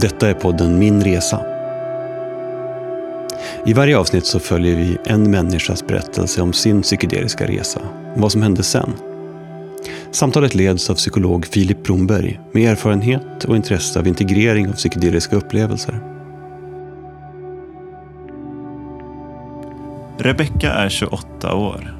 Detta 0.00 0.30
är 0.30 0.34
podden 0.34 0.78
Min 0.78 1.04
Resa. 1.04 1.40
I 3.66 3.72
varje 3.72 3.98
avsnitt 3.98 4.26
så 4.26 4.40
följer 4.40 4.76
vi 4.76 4.98
en 5.04 5.30
människas 5.30 5.86
berättelse 5.86 6.42
om 6.42 6.52
sin 6.52 6.82
psykedeliska 6.82 7.46
resa 7.46 7.80
och 8.14 8.20
vad 8.20 8.32
som 8.32 8.42
hände 8.42 8.62
sen. 8.62 8.92
Samtalet 10.10 10.54
leds 10.54 10.90
av 10.90 10.94
psykolog 10.94 11.46
Filip 11.46 11.84
Bromberg 11.84 12.40
med 12.52 12.72
erfarenhet 12.72 13.44
och 13.44 13.56
intresse 13.56 13.98
av 13.98 14.06
integrering 14.06 14.68
av 14.68 14.72
psykedeliska 14.72 15.36
upplevelser. 15.36 16.00
Rebecka 20.18 20.72
är 20.72 20.88
28 20.88 21.54
år. 21.54 21.96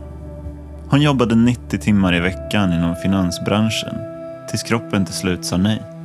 Hon 0.90 1.02
jobbade 1.02 1.34
90 1.34 1.78
timmar 1.78 2.14
i 2.14 2.20
veckan 2.20 2.72
inom 2.72 2.96
finansbranschen 2.96 3.94
tills 4.50 4.62
kroppen 4.62 5.04
till 5.04 5.14
slut 5.14 5.44
sa 5.44 5.56
nej. 5.56 5.97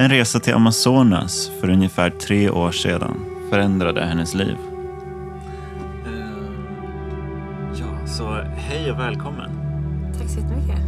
En 0.00 0.10
resa 0.10 0.40
till 0.40 0.54
Amazonas 0.54 1.50
för 1.60 1.70
ungefär 1.70 2.10
tre 2.10 2.50
år 2.50 2.72
sedan 2.72 3.24
förändrade 3.50 4.04
hennes 4.04 4.34
liv. 4.34 4.56
Ja, 7.78 8.06
så 8.06 8.32
hej 8.56 8.92
och 8.92 8.98
välkommen. 8.98 9.50
Tack 10.18 10.28
så 10.28 10.40
jättemycket. 10.40 10.78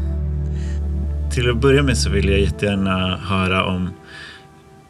Till 1.34 1.50
att 1.50 1.56
börja 1.56 1.82
med 1.82 1.98
så 1.98 2.10
vill 2.10 2.28
jag 2.28 2.40
jättegärna 2.40 3.16
höra 3.16 3.64
om 3.64 3.90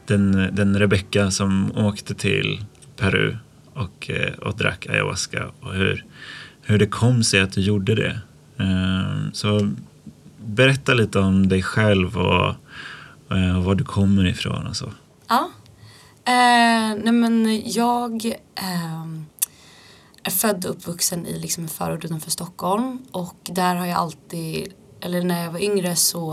den, 0.07 0.49
den 0.53 0.79
Rebecka 0.79 1.31
som 1.31 1.73
åkte 1.77 2.15
till 2.15 2.65
Peru 2.97 3.37
och, 3.75 4.11
eh, 4.11 4.33
och 4.35 4.57
drack 4.57 4.87
ayahuasca 4.87 5.45
och 5.61 5.75
hur, 5.75 6.05
hur 6.63 6.79
det 6.79 6.87
kom 6.87 7.23
sig 7.23 7.41
att 7.41 7.53
du 7.53 7.61
gjorde 7.61 7.95
det. 7.95 8.21
Ehm, 8.59 9.33
Så 9.33 9.73
berätta 10.47 10.95
lite 10.95 11.19
om 11.19 11.49
dig 11.49 11.63
själv 11.63 12.17
och, 12.19 12.49
eh, 12.49 12.55
Eh, 13.31 13.59
och 13.59 13.65
var 13.65 13.75
du 13.75 13.85
kommer 13.85 14.27
ifrån 14.27 14.67
och 14.67 14.77
så. 14.77 14.93
Ja. 15.29 15.51
Eh, 16.25 16.97
nej 17.05 17.13
men 17.13 17.63
jag 17.71 18.27
eh, 18.55 19.05
är 20.23 20.31
född 20.31 20.65
och 20.65 20.71
uppvuxen 20.71 21.27
i 21.27 21.39
liksom 21.39 21.63
en 21.63 21.69
förort 21.69 22.05
utanför 22.05 22.31
Stockholm 22.31 22.99
och 23.13 23.37
där 23.43 23.75
har 23.75 23.87
jag 23.87 23.99
alltid, 23.99 24.73
eller 25.01 25.23
när 25.23 25.45
jag 25.45 25.53
var 25.53 25.63
yngre 25.63 25.97
så 25.97 26.31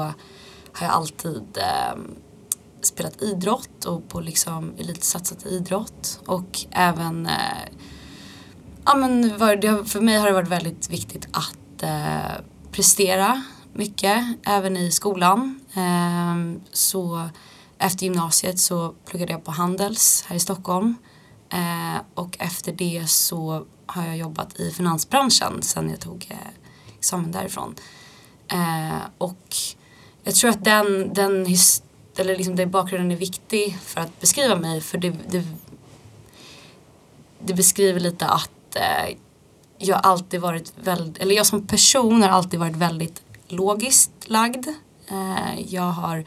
har 0.73 0.85
jag 0.85 0.91
alltid 0.91 1.57
eh, 1.57 1.97
spelat 2.81 3.21
idrott 3.21 3.85
och 3.85 4.09
på 4.09 4.19
liksom 4.19 4.73
elitsatsat 4.77 5.45
i 5.45 5.49
idrott 5.49 6.19
och 6.25 6.59
även 6.71 7.25
eh, 7.25 7.33
ja 8.85 8.95
men 8.95 9.37
var, 9.37 9.83
för 9.83 10.01
mig 10.01 10.17
har 10.17 10.27
det 10.27 10.33
varit 10.33 10.49
väldigt 10.49 10.89
viktigt 10.89 11.27
att 11.31 11.83
eh, 11.83 12.41
prestera 12.71 13.43
mycket 13.73 14.25
även 14.45 14.77
i 14.77 14.91
skolan. 14.91 15.59
Ehm, 15.77 16.61
så 16.71 17.29
efter 17.77 18.03
gymnasiet 18.03 18.59
så 18.59 18.93
pluggade 19.05 19.31
jag 19.31 19.43
på 19.43 19.51
Handels 19.51 20.23
här 20.27 20.35
i 20.35 20.39
Stockholm. 20.39 20.95
Ehm, 21.49 21.99
och 22.13 22.35
efter 22.39 22.71
det 22.71 23.09
så 23.09 23.65
har 23.85 24.05
jag 24.05 24.17
jobbat 24.17 24.59
i 24.59 24.71
finansbranschen 24.71 25.61
sen 25.61 25.89
jag 25.89 25.99
tog 25.99 26.27
eh, 26.29 26.37
examen 26.97 27.31
därifrån. 27.31 27.75
Ehm, 28.47 28.99
och 29.17 29.55
jag 30.23 30.35
tror 30.35 30.49
att 30.49 30.63
den, 30.63 31.13
den, 31.13 31.45
eller 32.17 32.37
liksom 32.37 32.55
den 32.55 32.71
bakgrunden 32.71 33.11
är 33.11 33.15
viktig 33.15 33.77
för 33.79 34.01
att 34.01 34.19
beskriva 34.19 34.55
mig 34.55 34.81
för 34.81 34.97
det, 34.97 35.15
det, 35.29 35.43
det 37.39 37.53
beskriver 37.53 37.99
lite 37.99 38.25
att 38.25 38.75
eh, 38.75 39.17
jag 39.77 39.99
alltid 40.03 40.41
varit 40.41 40.73
väldigt, 40.83 41.17
eller 41.17 41.35
jag 41.35 41.45
som 41.45 41.67
person 41.67 42.21
har 42.21 42.29
alltid 42.29 42.59
varit 42.59 42.75
väldigt 42.75 43.21
logiskt 43.47 44.11
lagd. 44.25 44.67
Eh, 45.11 45.61
jag 45.67 45.91
har 45.91 46.23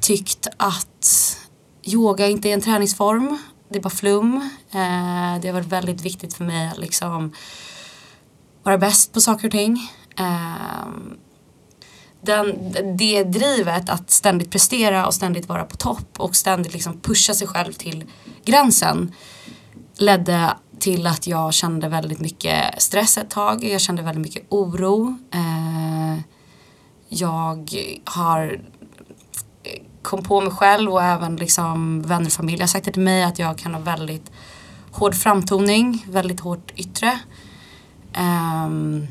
tyckt 0.00 0.46
att 0.56 1.38
yoga 1.84 2.26
inte 2.26 2.48
är 2.48 2.54
en 2.54 2.60
träningsform. 2.60 3.38
Det 3.68 3.78
är 3.78 3.82
bara 3.82 3.90
flum. 3.90 4.36
Eh, 4.70 5.40
det 5.42 5.48
har 5.48 5.52
varit 5.52 5.66
väldigt 5.66 6.00
viktigt 6.00 6.34
för 6.34 6.44
mig 6.44 6.68
att 6.68 6.78
liksom 6.78 7.32
vara 8.62 8.78
bäst 8.78 9.12
på 9.12 9.20
saker 9.20 9.46
och 9.46 9.52
ting. 9.52 9.90
Eh, 10.18 10.86
den, 12.20 12.72
det 12.96 13.24
drivet 13.24 13.88
att 13.88 14.10
ständigt 14.10 14.50
prestera 14.50 15.06
och 15.06 15.14
ständigt 15.14 15.48
vara 15.48 15.64
på 15.64 15.76
topp 15.76 16.20
och 16.20 16.36
ständigt 16.36 16.72
liksom 16.72 17.00
pusha 17.00 17.34
sig 17.34 17.46
själv 17.46 17.72
till 17.72 18.04
gränsen 18.44 19.14
ledde 19.96 20.56
till 20.78 21.06
att 21.06 21.26
jag 21.26 21.54
kände 21.54 21.88
väldigt 21.88 22.20
mycket 22.20 22.82
stress 22.82 23.18
ett 23.18 23.30
tag. 23.30 23.64
Jag 23.64 23.80
kände 23.80 24.02
väldigt 24.02 24.22
mycket 24.22 24.46
oro. 24.48 25.18
Eh, 25.32 26.18
jag 27.14 27.70
har 28.04 28.60
eh, 29.62 29.82
kom 30.02 30.22
på 30.22 30.40
mig 30.40 30.52
själv 30.52 30.90
och 30.90 31.02
även 31.02 31.36
liksom 31.36 32.02
vänner 32.02 32.26
och 32.26 32.32
familj 32.32 32.60
har 32.60 32.66
sagt 32.66 32.84
det 32.84 32.92
till 32.92 33.02
mig 33.02 33.24
att 33.24 33.38
jag 33.38 33.58
kan 33.58 33.74
ha 33.74 33.80
väldigt 33.80 34.30
hård 34.92 35.14
framtoning, 35.14 36.06
väldigt 36.08 36.40
hårt 36.40 36.72
yttre. 36.76 37.18
Um, 38.18 39.06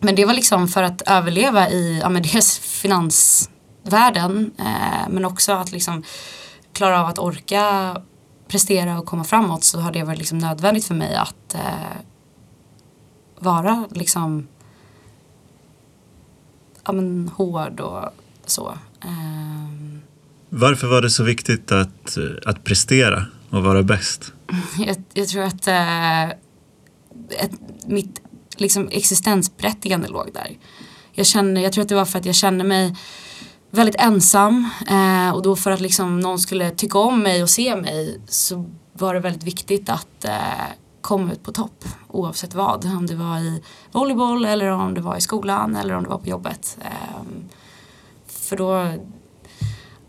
men 0.00 0.14
det 0.14 0.24
var 0.24 0.34
liksom 0.34 0.68
för 0.68 0.82
att 0.82 1.02
överleva 1.06 1.70
i 1.70 1.98
ja, 2.02 2.08
men 2.08 2.22
dels 2.22 2.58
finansvärlden 2.58 4.52
eh, 4.58 5.08
men 5.08 5.24
också 5.24 5.52
att 5.52 5.72
liksom 5.72 6.02
klara 6.72 7.00
av 7.00 7.06
att 7.06 7.18
orka 7.18 7.96
prestera 8.48 8.98
och 8.98 9.06
komma 9.06 9.24
framåt 9.24 9.64
så 9.64 9.80
har 9.80 9.92
det 9.92 10.02
varit 10.02 10.18
liksom 10.18 10.38
nödvändigt 10.38 10.84
för 10.84 10.94
mig 10.94 11.14
att 11.14 11.54
eh, 11.54 12.00
vara 13.38 13.84
liksom 13.90 14.48
ja, 16.84 16.92
men 16.92 17.30
hård 17.36 17.80
och 17.80 18.08
så. 18.46 18.78
Ehm, 19.04 20.00
Varför 20.48 20.86
var 20.86 21.02
det 21.02 21.10
så 21.10 21.24
viktigt 21.24 21.72
att, 21.72 22.18
att 22.46 22.64
prestera 22.64 23.26
och 23.50 23.62
vara 23.62 23.82
bäst? 23.82 24.32
jag, 24.78 24.96
jag 25.14 25.28
tror 25.28 25.42
att 25.42 25.66
eh, 25.66 26.28
ett, 27.38 27.52
mitt 27.86 28.20
liksom, 28.56 28.88
existensberättigande 28.92 30.08
låg 30.08 30.30
där. 30.34 30.58
Jag, 31.12 31.26
känner, 31.26 31.60
jag 31.60 31.72
tror 31.72 31.82
att 31.82 31.88
det 31.88 31.94
var 31.94 32.04
för 32.04 32.18
att 32.18 32.26
jag 32.26 32.34
kände 32.34 32.64
mig 32.64 32.96
väldigt 33.70 34.00
ensam 34.00 34.70
eh, 34.88 35.30
och 35.30 35.42
då 35.42 35.56
för 35.56 35.70
att 35.70 35.80
liksom, 35.80 36.20
någon 36.20 36.38
skulle 36.38 36.70
tycka 36.70 36.98
om 36.98 37.22
mig 37.22 37.42
och 37.42 37.50
se 37.50 37.76
mig 37.76 38.20
så 38.28 38.70
var 38.92 39.14
det 39.14 39.20
väldigt 39.20 39.42
viktigt 39.42 39.88
att 39.88 40.24
eh, 40.24 40.66
kom 41.10 41.30
ut 41.30 41.42
på 41.42 41.52
topp 41.52 41.84
oavsett 42.08 42.54
vad. 42.54 42.84
Om 42.84 43.06
det 43.06 43.14
var 43.14 43.38
i 43.38 43.62
volleyboll 43.92 44.44
eller 44.44 44.68
om 44.70 44.94
det 44.94 45.00
var 45.00 45.16
i 45.16 45.20
skolan 45.20 45.76
eller 45.76 45.94
om 45.94 46.02
det 46.02 46.08
var 46.08 46.18
på 46.18 46.28
jobbet. 46.28 46.78
Ehm, 46.80 47.48
för 48.26 48.56
då, 48.56 48.94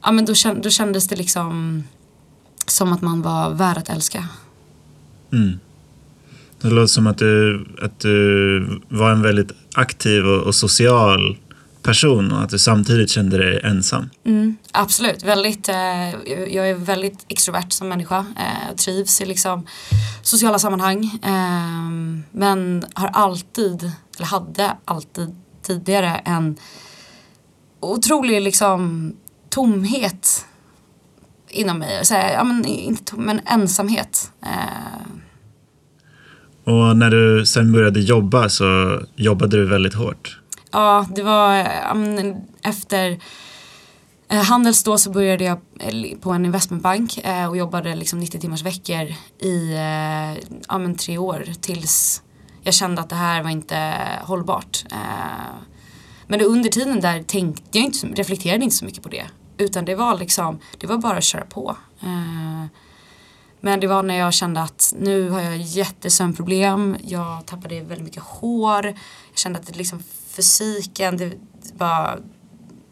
ja, 0.02 0.12
men 0.12 0.26
då, 0.26 0.34
då 0.64 0.70
kändes 0.70 1.08
det 1.08 1.16
liksom 1.16 1.84
som 2.68 2.94
att 2.94 3.02
man 3.02 3.22
var 3.22 3.50
värd 3.50 3.78
att 3.78 3.90
älska. 3.90 4.28
Mm. 5.34 5.60
Det 6.62 6.70
låter 6.70 6.88
som 6.88 7.08
att 7.08 7.18
du, 7.18 7.66
att 7.82 8.00
du 8.00 8.82
var 8.90 9.12
en 9.12 9.22
väldigt 9.22 9.52
aktiv 9.74 10.26
och, 10.26 10.44
och 10.44 10.56
social 10.56 11.38
person 11.84 12.32
och 12.32 12.42
att 12.44 12.50
du 12.50 12.60
samtidigt 12.60 13.10
kände 13.10 13.38
dig 13.38 13.60
ensam. 13.64 14.10
Mm, 14.26 14.56
absolut, 14.72 15.24
väldigt, 15.24 15.70
eh, 15.70 16.10
jag 16.50 16.70
är 16.70 16.74
väldigt 16.76 17.26
extrovert 17.28 17.70
som 17.70 17.90
människa. 17.90 18.18
Eh, 18.20 18.76
trivs 18.76 19.22
i 19.22 19.26
liksom 19.26 19.68
sociala 20.22 20.60
sammanhang. 20.60 21.04
Eh, 21.24 21.90
men 22.32 22.84
har 22.94 23.08
alltid, 23.08 23.92
eller 24.18 24.26
hade 24.26 24.78
alltid 24.86 25.36
tidigare 25.64 26.16
en 26.26 26.58
otrolig 27.80 28.42
liksom 28.42 29.14
tomhet 29.50 30.46
inom 31.50 31.80
mig. 31.80 32.06
Så 32.06 32.14
här, 32.14 32.34
ja, 32.34 32.44
men, 32.44 32.66
inte 32.66 33.04
tom, 33.04 33.22
men 33.24 33.42
ensamhet. 33.46 34.32
Eh, 34.44 35.08
Och 36.64 36.98
när 36.98 37.10
du 37.10 37.46
sen 37.46 37.72
började 37.72 38.00
jobba 38.00 38.50
så 38.50 39.00
jobbade 39.16 39.58
du 39.58 39.66
väldigt 39.66 39.94
hårt. 39.94 40.41
Ja, 40.72 41.06
det 41.16 41.24
var 41.24 41.68
efter 42.62 43.20
eh, 44.30 44.44
Handels 44.44 44.84
då 44.84 44.98
så 44.98 45.12
började 45.12 45.44
jag 45.44 45.60
eh, 45.80 46.18
på 46.18 46.32
en 46.32 46.46
investmentbank 46.46 47.18
eh, 47.18 47.50
och 47.50 47.58
jobbade 47.58 47.96
liksom 47.96 48.20
90 48.20 48.40
timmars 48.40 48.64
veckor 48.64 49.14
i 49.40 49.76
ja, 50.68 50.78
men 50.78 50.96
tre 50.96 51.18
år 51.18 51.46
tills 51.62 52.22
jag 52.64 52.74
kände 52.74 53.02
att 53.02 53.10
det 53.10 53.16
här 53.16 53.44
var 53.44 53.50
inte 53.50 53.94
hållbart. 54.24 54.86
Men 56.28 56.42
under 56.42 56.70
tiden 56.70 57.02
där 57.02 57.24
tänkte 57.24 57.78
jag 57.78 57.86
inte, 57.86 58.08
reflekterade 58.08 58.64
inte 58.64 58.76
så 58.76 58.86
mycket 58.86 59.04
på 59.04 59.10
det. 59.10 59.26
Utan 59.58 59.86
det 59.86 59.96
var 59.96 60.18
liksom, 60.18 60.60
det 60.78 60.88
var 60.88 60.98
bara 60.98 61.18
att 61.18 61.24
köra 61.24 61.46
på. 61.46 61.76
Men 63.62 63.80
det 63.80 63.88
var 63.88 64.04
när 64.04 64.16
jag 64.16 64.34
kände 64.34 64.62
att 64.62 64.94
nu 65.00 65.30
har 65.30 65.42
jag 65.42 65.58
jättesömnproblem. 65.58 66.98
Jag 67.04 67.46
tappade 67.46 67.82
väldigt 67.82 68.06
mycket 68.06 68.24
hår. 68.24 68.86
Jag 68.86 68.96
kände 69.36 69.60
att 69.60 69.68
det 69.68 69.78
liksom 69.78 70.04
fysiken, 70.36 71.18
det 71.18 71.38
bara, 71.74 72.18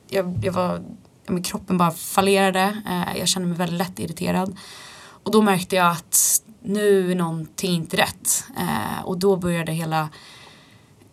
jag, 0.10 0.40
jag 0.44 0.54
var, 0.54 0.82
ja, 1.26 1.34
men 1.34 1.44
kroppen 1.44 1.78
bara 1.78 1.92
fallerade. 1.92 2.82
Eh, 2.90 3.20
jag 3.20 3.28
kände 3.28 3.48
mig 3.48 3.58
väldigt 3.58 3.78
lätt 3.78 4.00
irriterad. 4.00 4.58
Och 5.24 5.32
då 5.32 5.42
märkte 5.42 5.76
jag 5.76 5.92
att 5.92 6.42
nu 6.62 7.12
är 7.12 7.16
någonting 7.16 7.72
inte 7.72 7.98
rätt. 7.98 8.44
Eh, 8.58 9.04
och 9.04 9.20
då 9.20 9.36
började 9.36 9.72
hela 9.72 10.10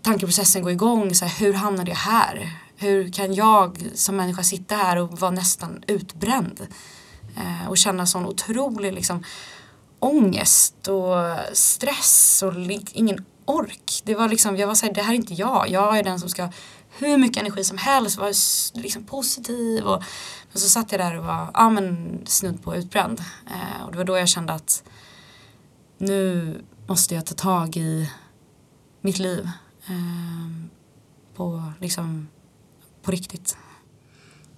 tankeprocessen 0.03 0.63
gå 0.63 0.71
igång. 0.71 1.15
Så 1.15 1.25
här, 1.25 1.45
hur 1.45 1.53
hamnade 1.53 1.91
jag 1.91 1.97
här? 1.97 2.53
Hur 2.77 3.13
kan 3.13 3.35
jag 3.35 3.79
som 3.95 4.17
människa 4.17 4.43
sitta 4.43 4.75
här 4.75 4.97
och 4.97 5.21
vara 5.21 5.31
nästan 5.31 5.83
utbränd? 5.87 6.67
Eh, 7.37 7.69
och 7.69 7.79
känna 7.79 8.07
sån 8.07 8.27
otrolig 8.27 8.93
liksom, 8.93 9.25
ångest 9.99 10.89
och 10.89 11.17
stress 11.53 12.43
och 12.43 12.53
ingen 12.93 13.25
ork. 13.47 14.03
Det 14.05 14.15
var 14.15 14.29
liksom, 14.29 14.57
jag 14.57 14.67
var 14.67 14.75
såhär, 14.75 14.95
det 14.95 15.03
här 15.03 15.13
är 15.13 15.17
inte 15.17 15.35
jag. 15.35 15.69
Jag 15.69 15.99
är 15.99 16.03
den 16.03 16.21
som 16.21 16.29
ska 16.29 16.49
hur 16.99 17.19
mycket 17.19 17.41
energi 17.41 17.65
som 17.65 17.79
helst, 17.79 18.19
vara 18.19 18.33
liksom 18.75 19.05
positiv. 19.05 19.85
Och, 19.85 20.03
men 20.53 20.61
så 20.61 20.69
satt 20.69 20.93
jag 20.93 21.01
där 21.01 21.19
och 21.19 21.25
var 21.25 21.51
ja, 21.55 21.71
men, 21.71 22.19
snudd 22.27 22.63
på 22.63 22.77
utbränd. 22.77 23.21
Eh, 23.47 23.85
och 23.85 23.93
det 23.93 23.99
var 23.99 24.05
då 24.05 24.19
jag 24.19 24.29
kände 24.29 24.53
att 24.53 24.83
nu 25.99 26.55
måste 26.87 27.15
jag 27.15 27.27
ta 27.27 27.35
tag 27.35 27.77
i 27.77 28.11
mitt 29.01 29.19
liv. 29.19 29.51
Eh, 29.87 30.67
på, 31.37 31.73
liksom, 31.81 32.29
på 33.03 33.11
riktigt. 33.11 33.57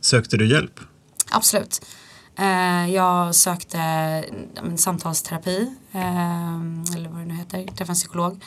Sökte 0.00 0.37
du 0.37 0.50
hjälp? 0.50 0.81
Absolut. 1.31 1.87
Eh, 2.37 2.94
jag 2.94 3.35
sökte 3.35 3.79
en 4.56 4.79
samtalsterapi, 4.79 5.75
eh, 5.93 6.55
eller 6.94 7.08
vad 7.08 7.20
det 7.20 7.25
nu 7.25 7.35
heter, 7.35 7.67
träffade 7.67 7.90
en 7.90 7.94
psykolog. 7.94 8.44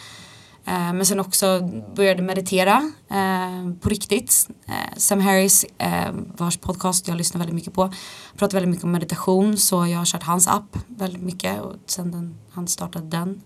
Eh, 0.65 0.93
men 0.93 1.05
sen 1.05 1.19
också 1.19 1.69
började 1.95 2.21
meditera 2.21 2.91
eh, 3.09 3.73
på 3.81 3.89
riktigt. 3.89 4.49
Eh, 4.67 4.97
Sam 4.97 5.19
Harris, 5.19 5.65
eh, 5.77 6.11
vars 6.37 6.57
podcast 6.57 7.07
jag 7.07 7.17
lyssnar 7.17 7.39
väldigt 7.39 7.55
mycket 7.55 7.73
på, 7.73 7.93
pratar 8.35 8.53
väldigt 8.53 8.69
mycket 8.69 8.83
om 8.83 8.91
meditation 8.91 9.57
så 9.57 9.87
jag 9.87 9.97
har 9.97 10.05
kört 10.05 10.23
hans 10.23 10.47
app 10.47 10.77
väldigt 10.87 11.21
mycket 11.21 11.61
och 11.61 11.75
sen 11.85 12.11
den, 12.11 12.37
han 12.51 12.67
startade 12.67 13.07
den. 13.07 13.41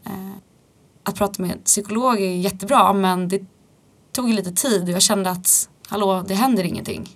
Att 1.03 1.15
prata 1.15 1.41
med 1.41 1.51
en 1.51 1.61
psykolog 1.61 2.21
är 2.21 2.35
jättebra 2.35 2.93
men 2.93 3.27
det 3.27 3.41
tog 4.11 4.29
lite 4.29 4.51
tid 4.51 4.83
och 4.83 4.89
jag 4.89 5.01
kände 5.01 5.29
att 5.29 5.69
hallå, 5.87 6.23
det 6.27 6.33
händer 6.33 6.63
ingenting 6.63 7.09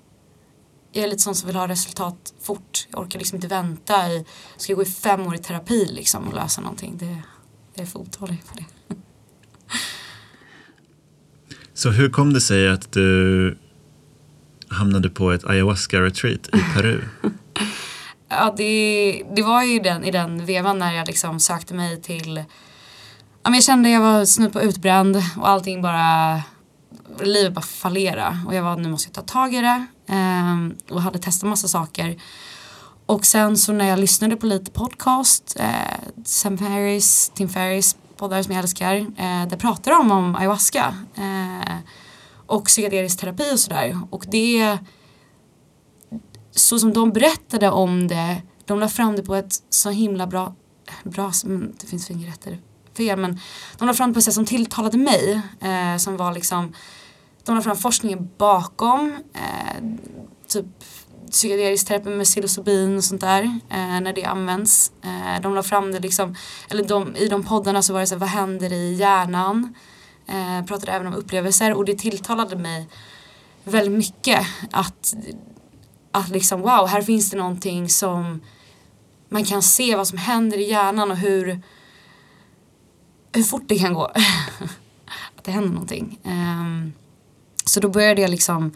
jag 0.91 1.03
är 1.03 1.07
lite 1.07 1.21
sån 1.21 1.35
som 1.35 1.47
vill 1.47 1.55
ha 1.55 1.67
resultat 1.67 2.33
fort. 2.41 2.87
Jag 2.89 3.01
orkar 3.01 3.19
liksom 3.19 3.35
inte 3.35 3.47
vänta 3.47 4.11
i, 4.11 4.25
ska 4.57 4.71
jag 4.71 4.77
gå 4.77 4.83
i 4.83 4.85
fem 4.85 5.27
år 5.27 5.35
i 5.35 5.37
terapi 5.37 5.85
liksom 5.85 6.27
och 6.27 6.33
lösa 6.33 6.61
någonting. 6.61 6.97
Det, 6.97 7.21
jag 7.73 7.83
är 7.83 7.85
för 7.85 7.99
otålig 7.99 8.43
för 8.43 8.55
det. 8.55 8.65
Så 11.73 11.89
hur 11.89 12.09
kom 12.09 12.33
det 12.33 12.41
sig 12.41 12.69
att 12.69 12.91
du 12.91 13.57
hamnade 14.69 15.09
på 15.09 15.31
ett 15.31 15.45
ayahuasca-retreat 15.45 16.47
i 16.47 16.73
Peru? 16.73 17.01
ja, 18.29 18.53
det, 18.57 19.23
det 19.35 19.41
var 19.41 19.63
ju 19.63 19.79
den, 19.79 20.03
i 20.03 20.11
den 20.11 20.45
vevan 20.45 20.79
när 20.79 20.93
jag 20.93 21.07
liksom 21.07 21.39
sökte 21.39 21.73
mig 21.73 22.01
till 22.01 22.43
ja, 23.43 23.49
men 23.49 23.53
jag 23.53 23.63
kände 23.63 23.89
jag 23.89 24.01
var 24.01 24.25
snudd 24.25 24.53
på 24.53 24.61
utbränd 24.61 25.15
och 25.37 25.49
allting 25.49 25.81
bara 25.81 26.41
livet 27.21 27.53
bara 27.53 27.61
fallera 27.61 28.39
och 28.47 28.55
jag 28.55 28.63
var 28.63 28.77
nu 28.77 28.89
måste 28.89 29.07
jag 29.07 29.13
ta 29.13 29.33
tag 29.33 29.53
i 29.53 29.61
det 29.61 29.85
ehm, 30.07 30.75
och 30.89 31.01
hade 31.01 31.19
testat 31.19 31.49
massa 31.49 31.67
saker 31.67 32.21
och 33.05 33.25
sen 33.25 33.57
så 33.57 33.73
när 33.73 33.85
jag 33.85 33.99
lyssnade 33.99 34.35
på 34.35 34.45
lite 34.45 34.71
podcast 34.71 35.55
eh, 35.59 36.23
Sam 36.25 36.57
Ferris, 36.57 37.31
Tim 37.35 37.49
Ferris 37.49 37.95
poddar 38.19 38.43
som 38.43 38.53
jag 38.53 38.63
älskar 38.63 38.95
eh, 38.95 39.47
där 39.47 39.57
pratar 39.57 39.91
de 39.91 40.11
om 40.11 40.35
ayahuasca 40.35 40.95
eh, 41.15 41.77
och 42.45 42.65
psykedelisk 42.65 43.19
terapi 43.19 43.53
och 43.53 43.59
sådär. 43.59 43.99
Och 44.09 44.25
det 44.31 44.77
så 46.51 46.79
som 46.79 46.93
de 46.93 47.11
berättade 47.11 47.69
om 47.69 48.07
det 48.07 48.41
de 48.65 48.79
la 48.79 48.89
fram 48.89 49.15
det 49.15 49.23
på 49.23 49.35
ett 49.35 49.53
så 49.69 49.89
himla 49.89 50.27
bra 50.27 50.55
bra, 51.03 51.31
mm, 51.45 51.73
det 51.79 51.87
finns 51.87 52.11
inget 52.11 52.47
rätt 52.47 52.59
fel 52.97 53.19
men 53.19 53.39
de 53.77 53.87
la 53.87 53.93
fram 53.93 54.09
det 54.09 54.13
på 54.13 54.19
ett 54.19 54.25
sätt 54.25 54.33
som 54.33 54.45
tilltalade 54.45 54.97
mig 54.97 55.41
eh, 55.61 55.97
som 55.97 56.17
var 56.17 56.33
liksom 56.33 56.73
de 57.43 57.55
la 57.55 57.61
fram 57.61 57.77
forskningen 57.77 58.29
bakom 58.37 59.15
eh, 59.33 59.83
typ 60.47 60.65
psykedelisk 61.31 61.87
terapi 61.87 62.09
med 62.09 62.25
psilocybin 62.25 62.97
och 62.97 63.03
sånt 63.03 63.21
där 63.21 63.43
eh, 63.69 64.01
när 64.01 64.13
det 64.13 64.25
används. 64.25 64.91
Eh, 65.03 65.41
de 65.41 65.55
la 65.55 65.63
fram 65.63 65.91
det 65.91 65.99
liksom, 65.99 66.35
eller 66.69 66.83
de, 66.83 67.15
i 67.15 67.27
de 67.27 67.43
poddarna 67.43 67.81
så 67.81 67.93
var 67.93 67.99
det 67.99 68.07
så 68.07 68.15
här, 68.15 68.19
vad 68.19 68.29
händer 68.29 68.73
i 68.73 68.93
hjärnan? 68.93 69.73
Eh, 70.27 70.65
pratade 70.65 70.91
även 70.91 71.07
om 71.07 71.13
upplevelser 71.13 71.73
och 71.73 71.85
det 71.85 71.97
tilltalade 71.97 72.55
mig 72.55 72.87
väldigt 73.63 73.97
mycket 73.97 74.47
att, 74.71 75.13
att 76.11 76.29
liksom 76.29 76.61
wow, 76.61 76.87
här 76.87 77.01
finns 77.01 77.31
det 77.31 77.37
någonting 77.37 77.89
som 77.89 78.41
man 79.29 79.45
kan 79.45 79.61
se 79.61 79.95
vad 79.95 80.07
som 80.07 80.17
händer 80.17 80.57
i 80.57 80.69
hjärnan 80.69 81.11
och 81.11 81.17
hur, 81.17 81.61
hur 83.33 83.43
fort 83.43 83.63
det 83.67 83.79
kan 83.79 83.93
gå. 83.93 84.05
att 85.37 85.43
det 85.43 85.51
händer 85.51 85.69
någonting. 85.69 86.19
Ehm, 86.23 86.93
så 87.65 87.79
då 87.79 87.89
började 87.89 88.21
jag 88.21 88.31
liksom 88.31 88.71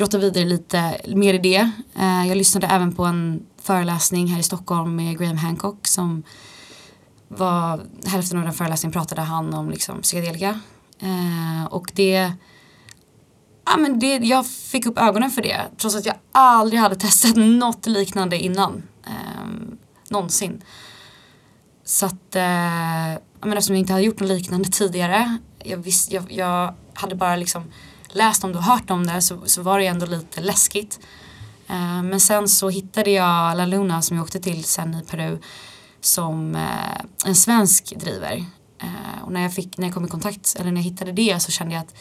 grotta 0.00 0.18
vidare 0.18 0.44
lite 0.44 1.00
mer 1.06 1.34
i 1.34 1.38
det. 1.38 1.70
Eh, 1.98 2.28
jag 2.28 2.36
lyssnade 2.36 2.66
även 2.66 2.94
på 2.94 3.04
en 3.04 3.46
föreläsning 3.62 4.26
här 4.26 4.40
i 4.40 4.42
Stockholm 4.42 4.96
med 4.96 5.18
Graham 5.18 5.36
Hancock 5.36 5.86
som 5.86 6.22
var, 7.28 7.80
hälften 8.06 8.38
av 8.38 8.44
den 8.44 8.52
föreläsningen 8.52 8.92
pratade 8.92 9.20
han 9.20 9.54
om 9.54 9.70
liksom 9.70 10.02
psykedelika. 10.02 10.60
Eh, 11.00 11.64
och 11.70 11.92
det, 11.94 12.32
ja 13.66 13.76
men 13.78 13.98
det, 13.98 14.16
jag 14.16 14.46
fick 14.46 14.86
upp 14.86 14.98
ögonen 14.98 15.30
för 15.30 15.42
det 15.42 15.60
trots 15.76 15.96
att 15.96 16.06
jag 16.06 16.16
aldrig 16.32 16.80
hade 16.80 16.96
testat 16.96 17.36
något 17.36 17.86
liknande 17.86 18.38
innan. 18.38 18.82
Eh, 19.06 19.46
någonsin. 20.08 20.62
Så 21.84 22.06
att, 22.06 22.36
eh, 22.36 23.12
ja 23.12 23.46
men 23.46 23.52
eftersom 23.52 23.76
jag 23.76 23.80
inte 23.80 23.92
hade 23.92 24.04
gjort 24.04 24.20
något 24.20 24.28
liknande 24.28 24.68
tidigare, 24.68 25.38
jag, 25.64 25.76
visst, 25.76 26.12
jag, 26.12 26.32
jag 26.32 26.74
hade 26.94 27.14
bara 27.14 27.36
liksom 27.36 27.64
läst 28.12 28.44
om 28.44 28.52
det 28.52 28.58
och 28.58 28.64
hört 28.64 28.90
om 28.90 29.06
det 29.06 29.22
så, 29.22 29.40
så 29.44 29.62
var 29.62 29.78
det 29.78 29.86
ändå 29.86 30.06
lite 30.06 30.40
läskigt. 30.40 31.00
Eh, 31.68 32.02
men 32.02 32.20
sen 32.20 32.48
så 32.48 32.68
hittade 32.68 33.10
jag 33.10 33.56
La 33.56 33.66
Luna 33.66 34.02
som 34.02 34.16
jag 34.16 34.24
åkte 34.24 34.40
till 34.40 34.64
sen 34.64 34.94
i 34.94 35.02
Peru 35.02 35.38
som 36.00 36.54
eh, 36.54 37.00
en 37.26 37.34
svensk 37.34 37.94
driver. 37.96 38.44
Eh, 38.78 39.24
och 39.24 39.32
när 39.32 39.42
jag, 39.42 39.54
fick, 39.54 39.78
när 39.78 39.86
jag 39.86 39.94
kom 39.94 40.04
i 40.04 40.08
kontakt, 40.08 40.56
eller 40.58 40.72
när 40.72 40.80
jag 40.80 40.84
hittade 40.84 41.12
det 41.12 41.40
så 41.40 41.52
kände 41.52 41.74
jag 41.74 41.80
att 41.80 41.94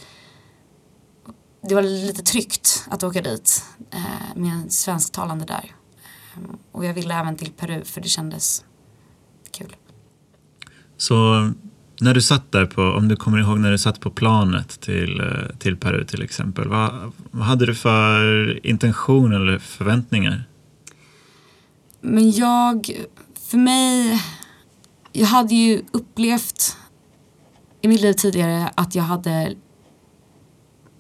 det 1.62 1.76
var 1.76 1.82
lite 1.82 2.24
tryggt 2.24 2.88
att 2.90 3.04
åka 3.04 3.22
dit 3.22 3.66
eh, 3.92 4.36
med 4.36 4.52
en 4.52 4.70
svensktalande 4.70 5.46
där. 5.46 5.76
Eh, 6.36 6.56
och 6.72 6.86
jag 6.86 6.94
ville 6.94 7.14
även 7.14 7.36
till 7.36 7.52
Peru 7.52 7.84
för 7.84 8.02
det 8.02 8.10
kändes 8.10 8.66
kul. 9.52 9.76
Så 10.98 11.52
när 12.02 12.14
du 12.14 12.22
satt 12.22 12.52
där 12.52 12.66
på, 12.66 12.82
om 12.82 13.08
du 13.08 13.16
kommer 13.16 13.40
ihåg 13.40 13.60
när 13.60 13.72
du 13.72 13.78
satt 13.78 14.00
på 14.00 14.10
planet 14.10 14.82
till, 14.82 15.20
eh, 15.20 15.58
till 15.60 15.78
Peru 15.78 16.06
till 16.06 16.22
exempel, 16.22 16.68
vad, 16.68 17.12
vad 17.32 17.46
hade 17.46 17.66
du 17.66 17.76
för 17.76 18.66
intention 18.66 19.34
eller 19.34 19.60
förväntningar? 19.60 20.44
Men 22.02 22.32
jag, 22.32 22.92
för 23.50 23.58
mig, 23.58 24.22
jag 25.12 25.28
hade 25.28 25.56
ju 25.56 25.82
upplevt 25.92 26.78
i 27.82 27.88
mitt 27.88 28.02
liv 28.02 28.14
tidigare 28.14 28.72
att 28.76 28.96
jag 28.96 29.04
hade 29.04 29.56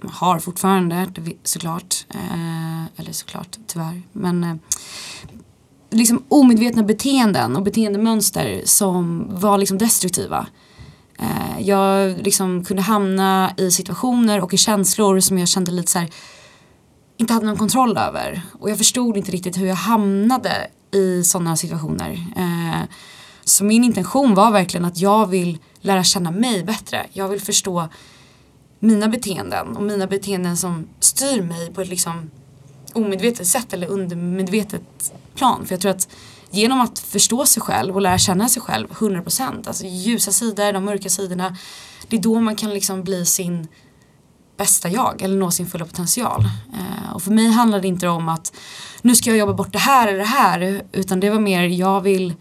har 0.03 0.39
fortfarande 0.39 1.07
såklart, 1.43 2.05
eh, 2.09 2.83
eller 2.95 3.12
såklart 3.12 3.57
tyvärr, 3.67 4.01
men 4.12 4.43
eh, 4.43 4.55
liksom 5.89 6.23
omedvetna 6.27 6.83
beteenden 6.83 7.55
och 7.55 7.63
beteendemönster 7.63 8.62
som 8.65 9.27
var 9.29 9.57
liksom 9.57 9.77
destruktiva. 9.77 10.47
Eh, 11.19 11.61
jag 11.61 12.17
liksom 12.17 12.65
kunde 12.65 12.81
hamna 12.81 13.53
i 13.57 13.71
situationer 13.71 14.41
och 14.41 14.53
i 14.53 14.57
känslor 14.57 15.19
som 15.19 15.38
jag 15.38 15.47
kände 15.47 15.71
lite 15.71 15.91
så 15.91 15.99
här, 15.99 16.09
inte 17.17 17.33
hade 17.33 17.45
någon 17.45 17.57
kontroll 17.57 17.97
över. 17.97 18.41
Och 18.59 18.69
jag 18.69 18.77
förstod 18.77 19.17
inte 19.17 19.31
riktigt 19.31 19.57
hur 19.57 19.65
jag 19.65 19.75
hamnade 19.75 20.67
i 20.91 21.23
sådana 21.23 21.57
situationer. 21.57 22.11
Eh, 22.35 22.81
så 23.43 23.63
min 23.63 23.83
intention 23.83 24.35
var 24.35 24.51
verkligen 24.51 24.85
att 24.85 24.97
jag 24.97 25.27
vill 25.27 25.57
lära 25.81 26.03
känna 26.03 26.31
mig 26.31 26.63
bättre. 26.63 27.07
Jag 27.13 27.27
vill 27.27 27.41
förstå 27.41 27.88
mina 28.79 29.07
beteenden 29.07 29.77
och 29.77 29.83
mina 29.83 30.07
beteenden 30.07 30.57
som 30.57 30.88
styr 30.99 31.41
mig 31.41 31.73
på 31.73 31.81
ett 31.81 31.89
liksom 31.89 32.31
omedvetet 32.93 33.47
sätt 33.47 33.73
eller 33.73 33.88
undermedvetet 33.88 35.13
plan. 35.35 35.65
För 35.65 35.73
jag 35.73 35.81
tror 35.81 35.91
att 35.91 36.07
genom 36.51 36.81
att 36.81 36.99
förstå 36.99 37.45
sig 37.45 37.61
själv 37.61 37.95
och 37.95 38.01
lära 38.01 38.17
känna 38.17 38.49
sig 38.49 38.61
själv 38.61 38.87
100% 38.87 39.67
alltså 39.67 39.85
ljusa 39.85 40.31
sidor, 40.31 40.73
de 40.73 40.85
mörka 40.85 41.09
sidorna 41.09 41.57
det 42.07 42.17
är 42.17 42.21
då 42.21 42.39
man 42.39 42.55
kan 42.55 42.69
liksom 42.69 43.03
bli 43.03 43.25
sin 43.25 43.67
bästa 44.57 44.89
jag 44.89 45.21
eller 45.21 45.37
nå 45.37 45.51
sin 45.51 45.67
fulla 45.67 45.85
potential. 45.85 46.41
Eh, 46.73 47.13
och 47.13 47.21
för 47.21 47.31
mig 47.31 47.51
handlade 47.51 47.81
det 47.81 47.87
inte 47.87 48.07
om 48.07 48.29
att 48.29 48.53
nu 49.01 49.15
ska 49.15 49.29
jag 49.29 49.37
jobba 49.37 49.53
bort 49.53 49.71
det 49.71 49.79
här 49.79 50.07
eller 50.07 50.17
det 50.17 50.25
här 50.25 50.81
utan 50.91 51.19
det 51.19 51.29
var 51.29 51.39
mer 51.39 51.63
jag 51.63 52.01
vill 52.01 52.33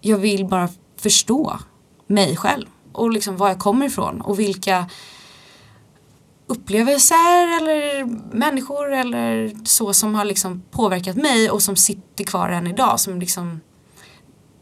jag 0.00 0.18
vill 0.18 0.46
bara 0.46 0.68
förstå 1.00 1.58
mig 2.06 2.36
själv 2.36 2.66
och 2.92 3.10
liksom 3.10 3.36
var 3.36 3.48
jag 3.48 3.58
kommer 3.58 3.86
ifrån 3.86 4.20
och 4.20 4.38
vilka 4.38 4.86
upplevelser 6.46 7.56
eller 7.60 8.04
människor 8.36 8.92
eller 8.92 9.52
så 9.64 9.94
som 9.94 10.14
har 10.14 10.24
liksom 10.24 10.62
påverkat 10.70 11.16
mig 11.16 11.50
och 11.50 11.62
som 11.62 11.76
sitter 11.76 12.24
kvar 12.24 12.48
än 12.48 12.66
idag. 12.66 13.00
Som 13.00 13.20
liksom, 13.20 13.60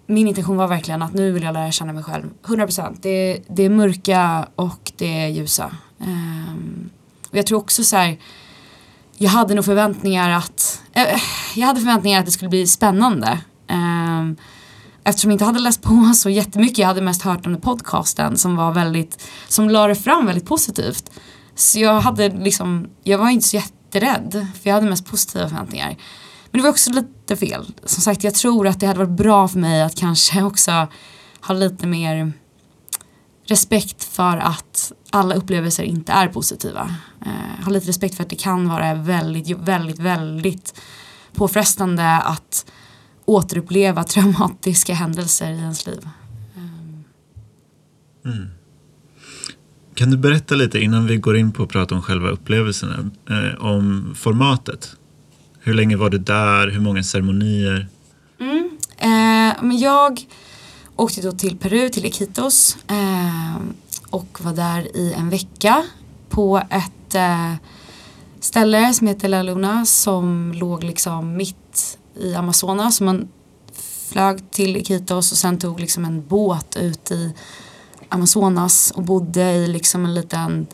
min 0.06 0.28
intention 0.28 0.56
var 0.56 0.68
verkligen 0.68 1.02
att 1.02 1.14
nu 1.14 1.32
vill 1.32 1.42
jag 1.42 1.52
lära 1.52 1.72
känna 1.72 1.92
mig 1.92 2.02
själv 2.02 2.30
100%. 2.42 2.96
Det, 3.02 3.42
det 3.48 3.62
är 3.62 3.70
mörka 3.70 4.48
och 4.56 4.92
det 4.96 5.20
är 5.22 5.28
ljusa. 5.28 5.76
Um, 5.98 6.90
och 7.30 7.38
jag 7.38 7.46
tror 7.46 7.58
också 7.58 7.84
så 7.84 7.96
här, 7.96 8.18
jag 9.18 9.30
hade 9.30 9.54
nog 9.54 9.64
förväntningar 9.64 10.30
att, 10.30 10.82
äh, 10.92 11.20
jag 11.54 11.66
hade 11.66 11.80
förväntningar 11.80 12.20
att 12.20 12.26
det 12.26 12.32
skulle 12.32 12.48
bli 12.48 12.66
spännande. 12.66 13.38
Um, 13.70 14.36
eftersom 15.04 15.30
jag 15.30 15.34
inte 15.34 15.44
hade 15.44 15.60
läst 15.60 15.82
på 15.82 16.12
så 16.14 16.30
jättemycket, 16.30 16.78
jag 16.78 16.86
hade 16.86 17.00
mest 17.00 17.22
hört 17.22 17.46
om 17.46 17.60
podcasten 17.60 18.38
som 18.38 18.56
var 18.56 18.72
väldigt, 18.72 19.22
som 19.48 19.70
la 19.70 19.86
det 19.86 19.94
fram 19.94 20.26
väldigt 20.26 20.46
positivt. 20.46 21.10
Så 21.54 21.78
jag 21.78 22.00
hade 22.00 22.28
liksom, 22.28 22.88
jag 23.02 23.18
var 23.18 23.30
inte 23.30 23.48
så 23.48 23.56
jätterädd 23.56 24.46
för 24.62 24.70
jag 24.70 24.74
hade 24.74 24.88
mest 24.88 25.06
positiva 25.06 25.48
förväntningar. 25.48 25.96
Men 26.50 26.58
det 26.58 26.62
var 26.62 26.70
också 26.70 26.90
lite 26.90 27.36
fel. 27.36 27.74
Som 27.84 28.02
sagt, 28.02 28.24
jag 28.24 28.34
tror 28.34 28.66
att 28.66 28.80
det 28.80 28.86
hade 28.86 28.98
varit 28.98 29.18
bra 29.18 29.48
för 29.48 29.58
mig 29.58 29.82
att 29.82 29.96
kanske 29.96 30.42
också 30.42 30.86
ha 31.40 31.54
lite 31.54 31.86
mer 31.86 32.32
respekt 33.46 34.04
för 34.04 34.36
att 34.36 34.92
alla 35.10 35.34
upplevelser 35.34 35.82
inte 35.82 36.12
är 36.12 36.28
positiva. 36.28 36.94
Eh, 37.26 37.64
ha 37.64 37.70
lite 37.70 37.88
respekt 37.88 38.14
för 38.14 38.22
att 38.22 38.30
det 38.30 38.36
kan 38.36 38.68
vara 38.68 38.94
väldigt, 38.94 39.58
väldigt, 39.58 39.98
väldigt 39.98 40.80
påfrestande 41.32 42.16
att 42.16 42.66
återuppleva 43.24 44.04
traumatiska 44.14 44.94
händelser 44.94 45.50
i 45.50 45.58
ens 45.58 45.86
liv. 45.86 46.08
Ehm. 46.56 47.04
Mm. 48.24 48.50
Kan 49.94 50.10
du 50.10 50.16
berätta 50.16 50.54
lite 50.54 50.80
innan 50.80 51.06
vi 51.06 51.16
går 51.16 51.36
in 51.36 51.52
på 51.52 51.62
att 51.62 51.68
prata 51.68 51.94
om 51.94 52.02
själva 52.02 52.28
upplevelserna, 52.28 53.10
eh, 53.30 53.64
om 53.64 54.14
formatet? 54.18 54.96
Hur 55.60 55.74
länge 55.74 55.96
var 55.96 56.10
du 56.10 56.18
där? 56.18 56.68
Hur 56.68 56.80
många 56.80 57.02
ceremonier? 57.02 57.88
Mm. 58.40 58.70
Eh, 58.98 59.62
men 59.62 59.78
jag 59.78 60.26
åkte 60.96 61.20
då 61.20 61.32
till 61.32 61.56
Peru, 61.56 61.88
till 61.88 62.06
Iquitos 62.06 62.76
eh, 62.88 63.56
och 64.10 64.38
var 64.42 64.52
där 64.52 64.96
i 64.96 65.12
en 65.12 65.30
vecka 65.30 65.84
på 66.28 66.62
ett 66.70 67.14
eh, 67.14 67.54
ställe 68.40 68.94
som 68.94 69.06
heter 69.06 69.28
La 69.28 69.42
Luna 69.42 69.86
som 69.86 70.52
låg 70.54 70.84
liksom 70.84 71.36
mitt 71.36 71.98
i 72.20 72.34
Amazonas. 72.34 72.96
Så 72.96 73.04
man 73.04 73.28
flög 74.08 74.50
till 74.50 74.76
Iquitos 74.76 75.32
och 75.32 75.38
sen 75.38 75.58
tog 75.58 75.80
liksom 75.80 76.04
en 76.04 76.26
båt 76.26 76.76
ut 76.76 77.10
i 77.10 77.34
Amazonas 78.12 78.90
och 78.90 79.02
bodde 79.02 79.52
i 79.52 79.66
liksom 79.66 80.04
en 80.04 80.14
liten 80.14 80.66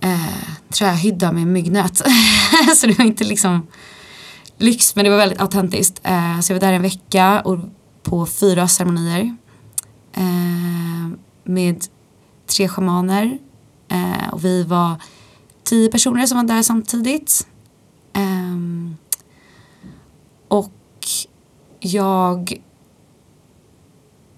eh, 0.00 0.54
trähydda 0.68 1.32
med 1.32 1.46
myggnät. 1.46 1.96
så 2.76 2.86
det 2.86 2.98
var 2.98 3.04
inte 3.04 3.24
liksom 3.24 3.66
lyx 4.58 4.96
men 4.96 5.04
det 5.04 5.10
var 5.10 5.18
väldigt 5.18 5.40
autentiskt. 5.40 6.00
Eh, 6.02 6.40
så 6.40 6.52
jag 6.52 6.60
var 6.60 6.66
där 6.66 6.72
en 6.72 6.82
vecka 6.82 7.40
och 7.40 7.58
på 8.02 8.26
fyra 8.26 8.68
ceremonier. 8.68 9.36
Eh, 10.12 11.18
med 11.44 11.84
tre 12.46 12.68
schamaner. 12.68 13.38
Eh, 13.88 14.28
och 14.32 14.44
vi 14.44 14.62
var 14.62 15.02
tio 15.64 15.88
personer 15.88 16.26
som 16.26 16.36
var 16.36 16.44
där 16.44 16.62
samtidigt. 16.62 17.46
Eh, 18.12 18.56
och 20.48 20.72
jag 21.80 22.62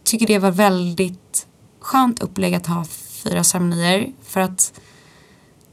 tycker 0.05 0.27
det 0.27 0.39
var 0.39 0.51
väldigt 0.51 1.47
skönt 1.85 2.23
upplägg 2.23 2.55
att 2.55 2.67
ha 2.67 2.85
fyra 3.25 3.45
ceremonier. 3.45 4.13
För 4.23 4.41
att 4.41 4.81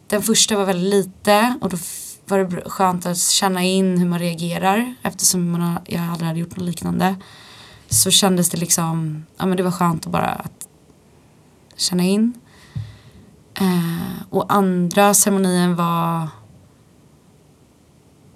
den 0.08 0.22
första 0.22 0.58
var 0.58 0.66
väldigt 0.66 0.94
lite 0.94 1.58
och 1.62 1.70
då 1.70 1.78
var 2.26 2.38
det 2.38 2.70
skönt 2.70 3.06
att 3.06 3.18
känna 3.18 3.64
in 3.64 3.98
hur 3.98 4.08
man 4.08 4.20
reagerar 4.20 4.96
eftersom 5.02 5.52
man 5.52 5.62
har, 5.62 5.82
jag 5.86 6.04
aldrig 6.04 6.28
hade 6.28 6.40
gjort 6.40 6.56
något 6.58 6.66
liknande. 6.66 7.16
Så 7.90 8.12
kändes 8.12 8.50
det 8.50 8.58
liksom, 8.58 9.26
ja 9.38 9.46
men 9.46 9.58
det 9.58 9.64
var 9.64 9.72
skönt 9.72 10.06
att 10.06 10.12
bara 10.12 10.30
att 10.30 10.68
känna 11.76 12.04
in. 12.04 12.34
Eh, 13.54 14.24
och 14.30 14.54
andra 14.54 15.14
ceremonin 15.14 15.76
var 15.76 16.28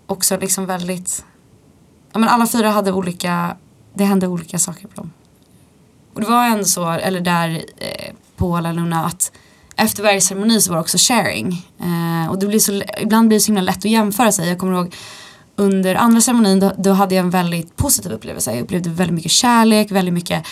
också 0.05 0.37
liksom 0.37 0.65
väldigt, 0.65 1.25
ja 2.11 2.19
men 2.19 2.29
alla 2.29 2.47
fyra 2.47 2.69
hade 2.69 2.91
olika, 2.91 3.57
det 3.93 4.03
hände 4.03 4.27
olika 4.27 4.59
saker 4.59 4.87
på 4.87 4.95
dem. 4.95 5.11
Och 6.15 6.21
det 6.21 6.27
var 6.27 6.45
ändå 6.45 6.63
så, 6.63 6.89
eller 6.91 7.21
där 7.21 7.65
eh, 7.77 8.13
på 8.35 8.59
La 8.59 8.71
Luna 8.71 9.05
att 9.05 9.31
efter 9.75 10.03
varje 10.03 10.21
ceremoni 10.21 10.61
så 10.61 10.69
var 10.69 10.77
det 10.77 10.81
också 10.81 10.97
sharing. 10.99 11.67
Eh, 11.79 12.31
och 12.31 12.39
det 12.39 12.47
blir 12.47 12.59
så, 12.59 12.81
ibland 13.01 13.27
blir 13.27 13.37
det 13.37 13.41
så 13.41 13.47
himla 13.47 13.61
lätt 13.61 13.77
att 13.77 13.85
jämföra 13.85 14.31
sig. 14.31 14.49
Jag 14.49 14.59
kommer 14.59 14.73
ihåg 14.73 14.95
under 15.55 15.95
andra 15.95 16.21
ceremonin 16.21 16.59
då, 16.59 16.71
då, 16.77 16.91
hade 16.91 17.15
jag 17.15 17.23
en 17.23 17.29
väldigt 17.29 17.75
positiv 17.75 18.11
upplevelse. 18.11 18.51
Jag 18.51 18.61
upplevde 18.61 18.89
väldigt 18.89 19.15
mycket 19.15 19.31
kärlek, 19.31 19.91
väldigt 19.91 20.13
mycket 20.13 20.47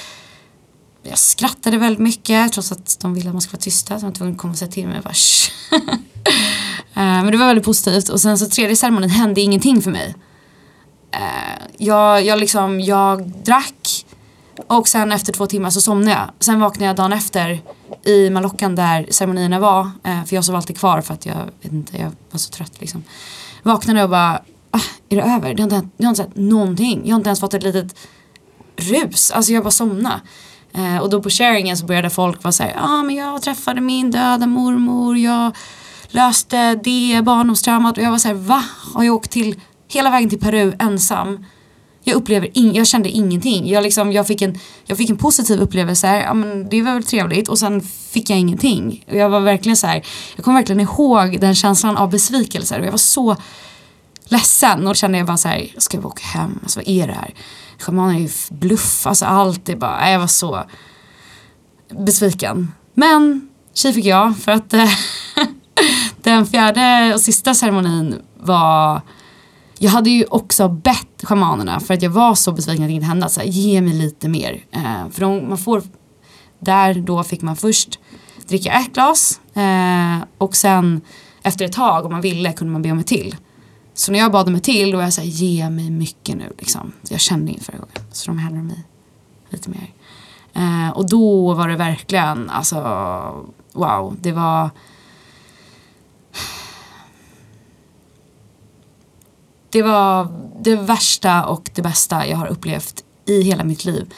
jag 1.03 1.17
skrattade 1.17 1.77
väldigt 1.77 2.00
mycket 2.00 2.53
trots 2.53 2.72
att 2.72 2.98
de 3.01 3.13
ville 3.13 3.29
att 3.29 3.34
man 3.34 3.41
skulle 3.41 3.58
vara 3.58 3.62
tysta. 3.62 4.00
Så 4.00 4.05
jag 4.05 4.10
var 4.10 4.15
tvungen 4.15 4.36
att 4.36 4.41
komma 4.41 4.51
och 4.51 4.58
säga 4.58 4.72
till 4.72 4.88
mig. 4.88 5.01
Bara, 5.03 5.13
eh, 6.93 7.24
men 7.24 7.32
det 7.32 7.38
var 7.38 7.48
väldigt 7.48 7.65
positivt. 7.65 8.10
Och 8.10 8.22
sen 8.22 8.38
så 8.38 8.46
tredje 8.46 8.75
ceremonin 8.75 9.10
hände 9.10 9.41
ingenting 9.41 9.82
för 9.82 9.91
mig. 9.91 10.15
Eh, 11.12 11.63
jag, 11.77 12.25
jag, 12.25 12.39
liksom, 12.39 12.79
jag 12.79 13.27
drack 13.27 14.05
och 14.67 14.88
sen 14.88 15.12
efter 15.12 15.33
två 15.33 15.48
timmar 15.48 15.69
så 15.69 15.81
somnade 15.81 16.12
jag. 16.12 16.29
Sen 16.39 16.60
vaknade 16.60 16.86
jag 16.86 16.95
dagen 16.95 17.13
efter 17.13 17.62
i 18.05 18.29
Malockan 18.29 18.75
där 18.75 19.07
ceremonierna 19.12 19.60
var. 19.60 19.91
Eh, 20.03 20.24
för 20.24 20.36
jag 20.36 20.45
sov 20.45 20.55
alltid 20.55 20.77
kvar 20.77 21.01
för 21.01 21.13
att 21.13 21.25
jag, 21.25 21.38
vet 21.62 21.72
inte, 21.72 21.98
jag 21.98 22.12
var 22.31 22.38
så 22.38 22.50
trött 22.50 22.81
liksom. 22.81 23.03
Vaknade 23.63 24.03
och 24.03 24.10
bara, 24.10 24.41
ah, 24.72 24.79
är 25.10 25.15
det 25.15 25.22
över? 25.22 25.53
Det 25.53 25.63
har, 25.63 25.75
inte, 25.75 25.89
det 25.98 26.03
har 26.03 26.10
inte 26.10 26.24
sett 26.24 26.36
någonting. 26.36 27.01
Jag 27.05 27.13
har 27.13 27.17
inte 27.17 27.29
ens 27.29 27.39
fått 27.39 27.53
ett 27.53 27.63
litet 27.63 27.95
rus. 28.75 29.31
Alltså 29.31 29.51
jag 29.51 29.63
bara 29.63 29.72
somnade. 29.72 30.22
Eh, 30.74 30.98
och 30.98 31.10
då 31.10 31.22
på 31.22 31.29
sharingen 31.29 31.77
så 31.77 31.86
började 31.86 32.10
folk 32.10 32.43
vara 32.43 32.51
såhär, 32.51 32.72
ja 32.75 32.81
ah, 32.81 33.03
men 33.03 33.15
jag 33.15 33.41
träffade 33.41 33.81
min 33.81 34.12
döda 34.12 34.48
mormor, 34.48 35.17
jag 35.17 35.55
löste 36.07 36.75
det 36.75 37.22
barndomstraumat 37.24 37.98
och 37.98 38.03
jag 38.03 38.12
var 38.12 38.17
såhär, 38.17 38.36
va? 38.36 38.63
Har 38.93 39.03
jag 39.03 39.15
åkt 39.15 39.31
till 39.31 39.62
hela 39.88 40.10
vägen 40.10 40.29
till 40.29 40.39
Peru 40.39 40.74
ensam? 40.79 41.45
Jag 42.03 42.15
upplever 42.15 42.57
in, 42.57 42.74
jag 42.74 42.88
kände 42.88 43.10
ingenting. 43.10 43.69
Jag, 43.69 43.83
liksom, 43.83 44.12
jag, 44.12 44.27
fick 44.27 44.41
en, 44.41 44.60
jag 44.86 44.98
fick 44.98 45.10
en 45.10 45.17
positiv 45.17 45.60
upplevelse, 45.60 46.17
ja, 46.17 46.33
men 46.33 46.69
det 46.69 46.81
var 46.81 46.93
väl 46.93 47.03
trevligt 47.03 47.50
och 47.50 47.60
sen 47.60 47.81
fick 47.81 48.29
jag 48.29 48.39
ingenting. 48.39 49.05
Och 49.10 49.15
jag 49.15 49.29
var 49.29 49.39
verkligen 49.39 49.77
så 49.77 49.88
här, 49.88 50.05
jag 50.36 50.45
kommer 50.45 50.60
verkligen 50.60 50.79
ihåg 50.79 51.39
den 51.39 51.55
känslan 51.55 51.98
av 51.98 52.10
besvikelse 52.10 52.79
och 52.79 52.86
jag 52.86 52.91
var 52.91 52.98
så 52.98 53.36
ledsen 54.25 54.88
och 54.88 54.95
kände 54.95 55.17
jag 55.17 55.27
bara 55.27 55.38
så 55.38 55.48
här, 55.48 55.67
ska 55.77 55.98
jag 55.98 56.05
åka 56.05 56.24
hem? 56.24 56.60
Alltså 56.63 56.79
vad 56.79 56.88
är 56.88 57.07
det 57.07 57.13
här? 57.13 57.33
Schamaner 57.79 58.15
är 58.15 58.19
ju 58.19 58.29
bluff, 58.50 59.07
alltså 59.07 59.25
allt 59.25 59.69
är 59.69 59.75
bara, 59.75 60.12
jag 60.12 60.19
var 60.19 60.27
så 60.27 60.63
besviken. 61.89 62.72
Men 62.93 63.50
tjej 63.74 63.93
fick 63.93 64.05
jag 64.05 64.38
för 64.38 64.51
att 64.51 64.74
eh, 64.74 64.89
den 66.22 66.45
fjärde 66.45 67.13
och 67.13 67.22
sista 67.22 67.53
ceremonin 67.53 68.22
var 68.36 69.01
jag 69.83 69.91
hade 69.91 70.10
ju 70.10 70.25
också 70.25 70.67
bett 70.67 71.12
schamanerna 71.24 71.80
för 71.80 71.94
att 71.94 72.01
jag 72.01 72.10
var 72.10 72.36
så 72.36 72.51
besviken 72.51 72.84
att 72.84 72.89
det 72.89 72.94
inte 72.94 73.08
hände. 73.08 73.30
Så 73.30 73.39
här, 73.39 73.48
ge 73.48 73.82
mig 73.82 73.94
lite 73.94 74.30
mer. 74.30 74.63
Eh, 74.72 75.10
för 75.12 75.22
de, 75.22 75.50
man 75.50 75.58
får, 75.58 75.84
där 76.60 76.94
då 76.94 77.24
fick 77.24 77.42
man 77.42 77.56
först 77.56 78.00
dricka 78.48 78.72
ett 78.72 78.94
glas 78.94 79.39
eh, 79.53 80.27
och 80.38 80.56
sen 80.56 81.01
efter 81.44 81.65
ett 81.65 81.74
tag 81.74 82.06
om 82.06 82.12
man 82.12 82.22
ville 82.22 82.53
kunde 82.53 82.74
man 82.74 82.82
be 82.82 82.92
om 82.92 83.00
ett 83.00 83.08
till. 83.08 83.36
Så 83.94 84.12
när 84.12 84.20
jag 84.20 84.32
bad 84.32 84.48
om 84.48 84.56
ett 84.56 84.63
till 84.63 84.92
då 84.92 84.98
var 84.98 85.03
jag 85.03 85.13
såhär, 85.13 85.27
ge 85.27 85.70
mig 85.70 85.89
mycket 85.89 86.38
nu 86.38 86.53
liksom. 86.60 86.92
Jag 87.10 87.20
kände 87.20 87.51
inför 87.51 87.65
förra 87.65 87.77
gången. 87.77 88.12
Så 88.12 88.32
de 88.32 88.38
hällde 88.38 88.62
mig 88.62 88.84
lite 89.50 89.70
mer. 89.70 89.94
Eh, 90.53 90.89
och 90.89 91.10
då 91.10 91.53
var 91.53 91.68
det 91.68 91.75
verkligen, 91.75 92.50
alltså 92.50 92.77
wow, 93.74 94.18
det 94.22 94.32
var 94.32 94.70
Det 99.74 99.82
var 99.82 100.27
det 100.62 100.75
värsta 100.75 101.46
och 101.46 101.70
det 101.74 101.82
bästa 101.82 102.27
jag 102.27 102.38
har 102.38 102.48
upplevt 102.48 103.03
i 103.25 103.42
hela 103.42 103.63
mitt 103.63 103.86
liv. 103.86 104.13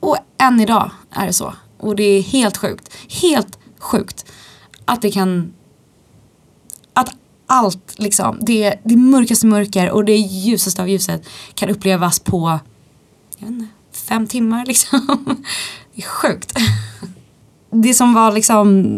Och 0.00 0.16
än 0.38 0.60
idag 0.60 0.90
är 1.10 1.26
det 1.26 1.32
så. 1.32 1.54
Och 1.78 1.96
det 1.96 2.02
är 2.02 2.22
helt 2.22 2.56
sjukt, 2.56 2.96
helt 3.22 3.58
sjukt 3.78 4.24
att 4.84 5.02
det 5.02 5.10
kan 5.10 5.52
att 6.92 7.14
allt 7.46 7.94
liksom, 7.98 8.38
det, 8.40 8.74
det 8.84 8.96
mörkaste 8.96 9.46
mörker 9.46 9.90
och 9.90 10.04
det 10.04 10.16
ljusaste 10.16 10.82
av 10.82 10.88
ljuset 10.88 11.28
kan 11.54 11.68
upplevas 11.68 12.18
på 12.18 12.58
jag 13.38 13.46
vet 13.46 13.54
inte, 13.54 13.68
fem 13.92 14.26
timmar 14.26 14.66
liksom. 14.66 15.00
Det 15.94 16.02
är 16.02 16.06
sjukt. 16.06 16.58
Det 17.70 17.94
som 17.94 18.14
var 18.14 18.32
liksom 18.32 18.94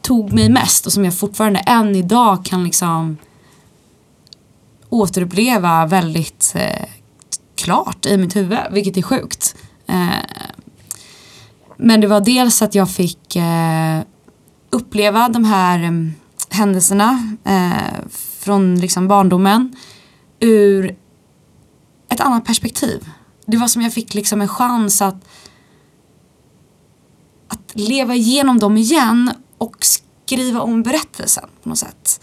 tog 0.00 0.32
mig 0.32 0.48
mest 0.48 0.86
och 0.86 0.92
som 0.92 1.04
jag 1.04 1.18
fortfarande 1.18 1.58
än 1.58 1.96
idag 1.96 2.44
kan 2.44 2.64
liksom 2.64 3.16
återuppleva 4.88 5.86
väldigt 5.86 6.52
eh, 6.54 6.88
klart 7.54 8.06
i 8.06 8.16
mitt 8.16 8.36
huvud, 8.36 8.58
vilket 8.70 8.96
är 8.96 9.02
sjukt. 9.02 9.56
Eh, 9.86 10.08
men 11.76 12.00
det 12.00 12.06
var 12.06 12.20
dels 12.20 12.62
att 12.62 12.74
jag 12.74 12.90
fick 12.90 13.36
eh, 13.36 14.00
uppleva 14.70 15.28
de 15.28 15.44
här 15.44 15.78
mm, 15.78 16.14
händelserna 16.50 17.36
eh, 17.44 18.08
från 18.10 18.80
liksom 18.80 19.08
barndomen 19.08 19.76
ur 20.40 20.96
ett 22.08 22.20
annat 22.20 22.44
perspektiv. 22.44 23.08
Det 23.46 23.56
var 23.56 23.68
som 23.68 23.82
jag 23.82 23.92
fick 23.92 24.14
liksom 24.14 24.40
en 24.40 24.48
chans 24.48 25.02
att, 25.02 25.28
att 27.48 27.72
leva 27.74 28.14
igenom 28.14 28.58
dem 28.58 28.76
igen 28.76 29.32
och 29.58 29.76
skriva 29.80 30.60
om 30.60 30.82
berättelsen 30.82 31.48
på 31.62 31.68
något 31.68 31.78
sätt. 31.78 32.20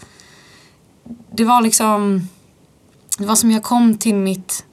det 1.32 1.44
var 1.44 1.60
liksom, 1.60 2.28
det 3.18 3.26
var 3.26 3.34
som 3.34 3.50
jag 3.50 3.62
kom 3.62 3.98
till 3.98 4.14
mitt, 4.14 4.66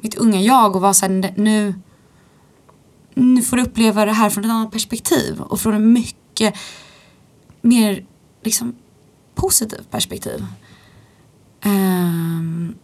mitt 0.00 0.14
unga 0.14 0.40
jag 0.40 0.76
och 0.76 0.82
var 0.82 0.92
såhär 0.92 1.34
nu, 1.36 1.74
nu 3.14 3.42
får 3.42 3.56
du 3.56 3.62
uppleva 3.62 4.04
det 4.04 4.12
här 4.12 4.30
från 4.30 4.44
ett 4.44 4.50
annat 4.50 4.72
perspektiv 4.72 5.40
och 5.40 5.60
från 5.60 5.74
ett 5.74 5.80
mycket 5.80 6.54
mer 7.60 8.04
liksom 8.42 8.74
positivt 9.34 9.90
perspektiv. 9.90 10.46
Um, 11.64 12.74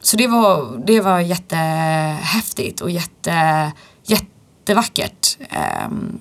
så 0.00 0.16
det 0.16 0.26
var, 0.26 0.82
det 0.86 1.00
var 1.00 1.20
jättehäftigt 1.20 2.80
och 2.80 2.90
jätte, 2.90 3.72
jättevackert. 4.02 5.38
Um, 5.86 6.20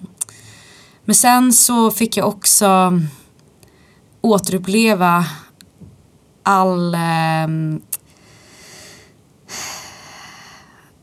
men 1.05 1.15
sen 1.15 1.53
så 1.53 1.91
fick 1.91 2.17
jag 2.17 2.27
också 2.27 3.01
återuppleva 4.21 5.25
all 6.43 6.95
um, 6.95 7.81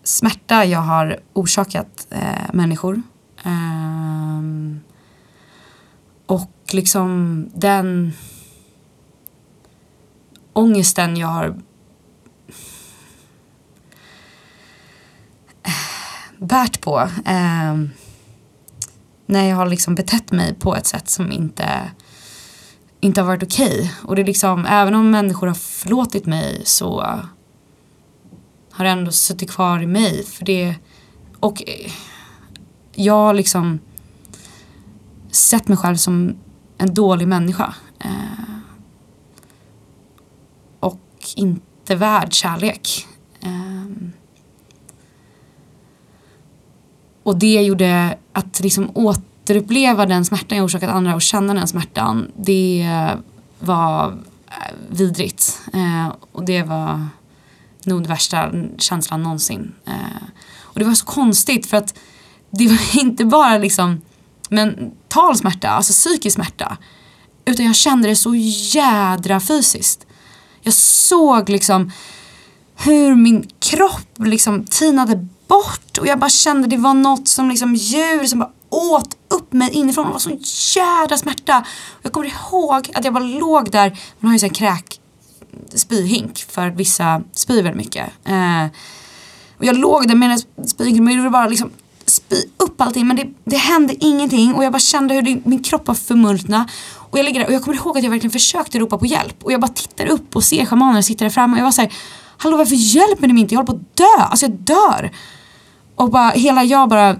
smärta 0.04 0.64
jag 0.64 0.80
har 0.80 1.20
orsakat 1.32 2.06
eh, 2.10 2.52
människor. 2.52 3.02
Um, 3.44 4.80
och 6.26 6.50
liksom 6.72 7.46
den 7.54 8.12
ångesten 10.52 11.16
jag 11.16 11.28
har 11.28 11.46
eh, 15.62 15.72
bärt 16.38 16.80
på. 16.80 17.00
Eh, 17.26 17.76
när 19.26 19.48
jag 19.48 19.56
har 19.56 19.66
liksom 19.66 19.94
betett 19.94 20.32
mig 20.32 20.54
på 20.54 20.76
ett 20.76 20.86
sätt 20.86 21.08
som 21.08 21.32
inte, 21.32 21.90
inte 23.00 23.20
har 23.20 23.28
varit 23.28 23.42
okej. 23.42 23.78
Okay. 23.78 23.88
Och 24.04 24.16
det 24.16 24.22
är 24.22 24.26
liksom, 24.26 24.66
även 24.66 24.94
om 24.94 25.10
människor 25.10 25.46
har 25.46 25.54
förlåtit 25.54 26.26
mig 26.26 26.62
så 26.64 27.20
har 28.74 28.84
ändå 28.84 29.12
suttit 29.12 29.50
kvar 29.50 29.82
i 29.82 29.86
mig. 29.86 30.24
För 30.24 30.44
det, 30.44 30.74
och 31.40 31.62
eh, 31.68 31.92
jag 32.94 33.14
har 33.14 33.34
liksom 33.34 33.80
sett 35.30 35.68
mig 35.68 35.78
själv 35.78 35.96
som 35.96 36.36
en 36.78 36.94
dålig 36.94 37.28
människa. 37.28 37.74
Eh, 37.98 38.54
och 40.80 41.00
inte 41.36 41.94
värd 41.94 42.32
kärlek. 42.32 43.06
Eh, 43.40 44.08
och 47.22 47.38
det 47.38 47.62
gjorde 47.62 48.18
att 48.32 48.60
liksom 48.60 48.90
återuppleva 48.94 50.06
den 50.06 50.24
smärtan 50.24 50.58
jag 50.58 50.64
orsakat 50.64 50.90
andra 50.90 51.14
och 51.14 51.22
känna 51.22 51.54
den 51.54 51.68
smärtan. 51.68 52.32
Det 52.36 52.88
var 53.58 54.08
eh, 54.46 54.74
vidrigt. 54.88 55.60
Eh, 55.72 56.12
och 56.32 56.44
det 56.44 56.62
var 56.62 57.08
nog 57.86 58.00
den 58.02 58.08
värsta 58.08 58.52
känslan 58.78 59.22
någonsin. 59.22 59.74
Eh, 59.86 60.24
och 60.60 60.78
det 60.78 60.84
var 60.84 60.94
så 60.94 61.04
konstigt 61.04 61.66
för 61.66 61.76
att 61.76 61.94
det 62.50 62.68
var 62.68 62.96
inte 63.00 63.24
bara 63.24 63.58
liksom 63.58 64.00
mental 64.48 65.36
smärta, 65.36 65.68
alltså 65.68 65.92
psykisk 65.92 66.34
smärta. 66.34 66.76
Utan 67.44 67.66
jag 67.66 67.74
kände 67.74 68.08
det 68.08 68.16
så 68.16 68.34
jädra 68.34 69.40
fysiskt. 69.40 70.06
Jag 70.62 70.74
såg 70.74 71.48
liksom 71.48 71.92
hur 72.76 73.14
min 73.14 73.48
kropp 73.58 74.18
liksom 74.18 74.64
tinade 74.64 75.28
bort 75.48 75.98
och 75.98 76.06
jag 76.06 76.18
bara 76.18 76.30
kände 76.30 76.68
det 76.68 76.76
var 76.76 76.94
något 76.94 77.28
som 77.28 77.48
liksom 77.48 77.74
djur 77.74 78.26
som 78.26 78.38
bara 78.38 78.50
åt 78.70 79.16
upp 79.28 79.52
mig 79.52 79.70
inifrån. 79.70 80.06
Det 80.06 80.12
var 80.12 80.18
sån 80.18 80.42
jädra 80.76 81.16
smärta. 81.16 81.66
Jag 82.02 82.12
kommer 82.12 82.26
ihåg 82.26 82.90
att 82.94 83.04
jag 83.04 83.14
bara 83.14 83.24
låg 83.24 83.70
där, 83.70 83.98
man 84.18 84.28
har 84.28 84.32
ju 84.32 84.38
sån 84.38 84.50
kräk 84.50 85.00
spyhink 85.74 86.38
för 86.38 86.70
vissa 86.70 87.22
spyr 87.32 87.62
väldigt 87.62 87.84
mycket. 87.84 88.10
Eh, 88.24 88.64
och 89.58 89.64
jag 89.64 89.76
låg 89.76 90.08
där 90.08 90.14
med 90.14 90.30
en 90.30 90.68
spyhink 90.68 91.00
och 91.00 91.10
jag 91.10 91.16
ville 91.16 91.30
bara 91.30 91.48
liksom 91.48 91.70
spy 92.06 92.36
upp 92.56 92.80
allting 92.80 93.06
men 93.06 93.16
det, 93.16 93.26
det 93.44 93.56
hände 93.56 94.04
ingenting 94.04 94.54
och 94.54 94.64
jag 94.64 94.72
bara 94.72 94.78
kände 94.78 95.14
hur 95.14 95.22
det, 95.22 95.40
min 95.44 95.62
kropp 95.62 95.86
var 95.86 95.94
förmultna. 95.94 96.68
Och 96.94 97.18
jag 97.18 97.24
ligger 97.24 97.40
där 97.40 97.46
och 97.46 97.52
jag 97.52 97.62
kommer 97.62 97.76
ihåg 97.76 97.98
att 97.98 98.04
jag 98.04 98.10
verkligen 98.10 98.32
försökte 98.32 98.78
ropa 98.78 98.98
på 98.98 99.06
hjälp 99.06 99.44
och 99.44 99.52
jag 99.52 99.60
bara 99.60 99.72
tittar 99.72 100.06
upp 100.06 100.36
och 100.36 100.44
ser 100.44 100.66
schamanen 100.66 101.02
sitta 101.02 101.24
där 101.24 101.30
framme 101.30 101.52
och 101.52 101.58
jag 101.58 101.64
var 101.64 101.72
såhär 101.72 101.92
Hallå 102.36 102.56
varför 102.56 102.74
hjälper 102.74 103.26
ni 103.26 103.32
mig 103.32 103.40
inte? 103.40 103.54
Jag 103.54 103.58
håller 103.58 103.72
på 103.72 103.76
att 103.76 103.96
dö, 103.96 104.24
alltså 104.24 104.46
jag 104.46 104.52
dör. 104.52 105.10
Och 105.96 106.10
bara 106.10 106.30
hela 106.30 106.64
jag 106.64 106.88
bara 106.88 107.16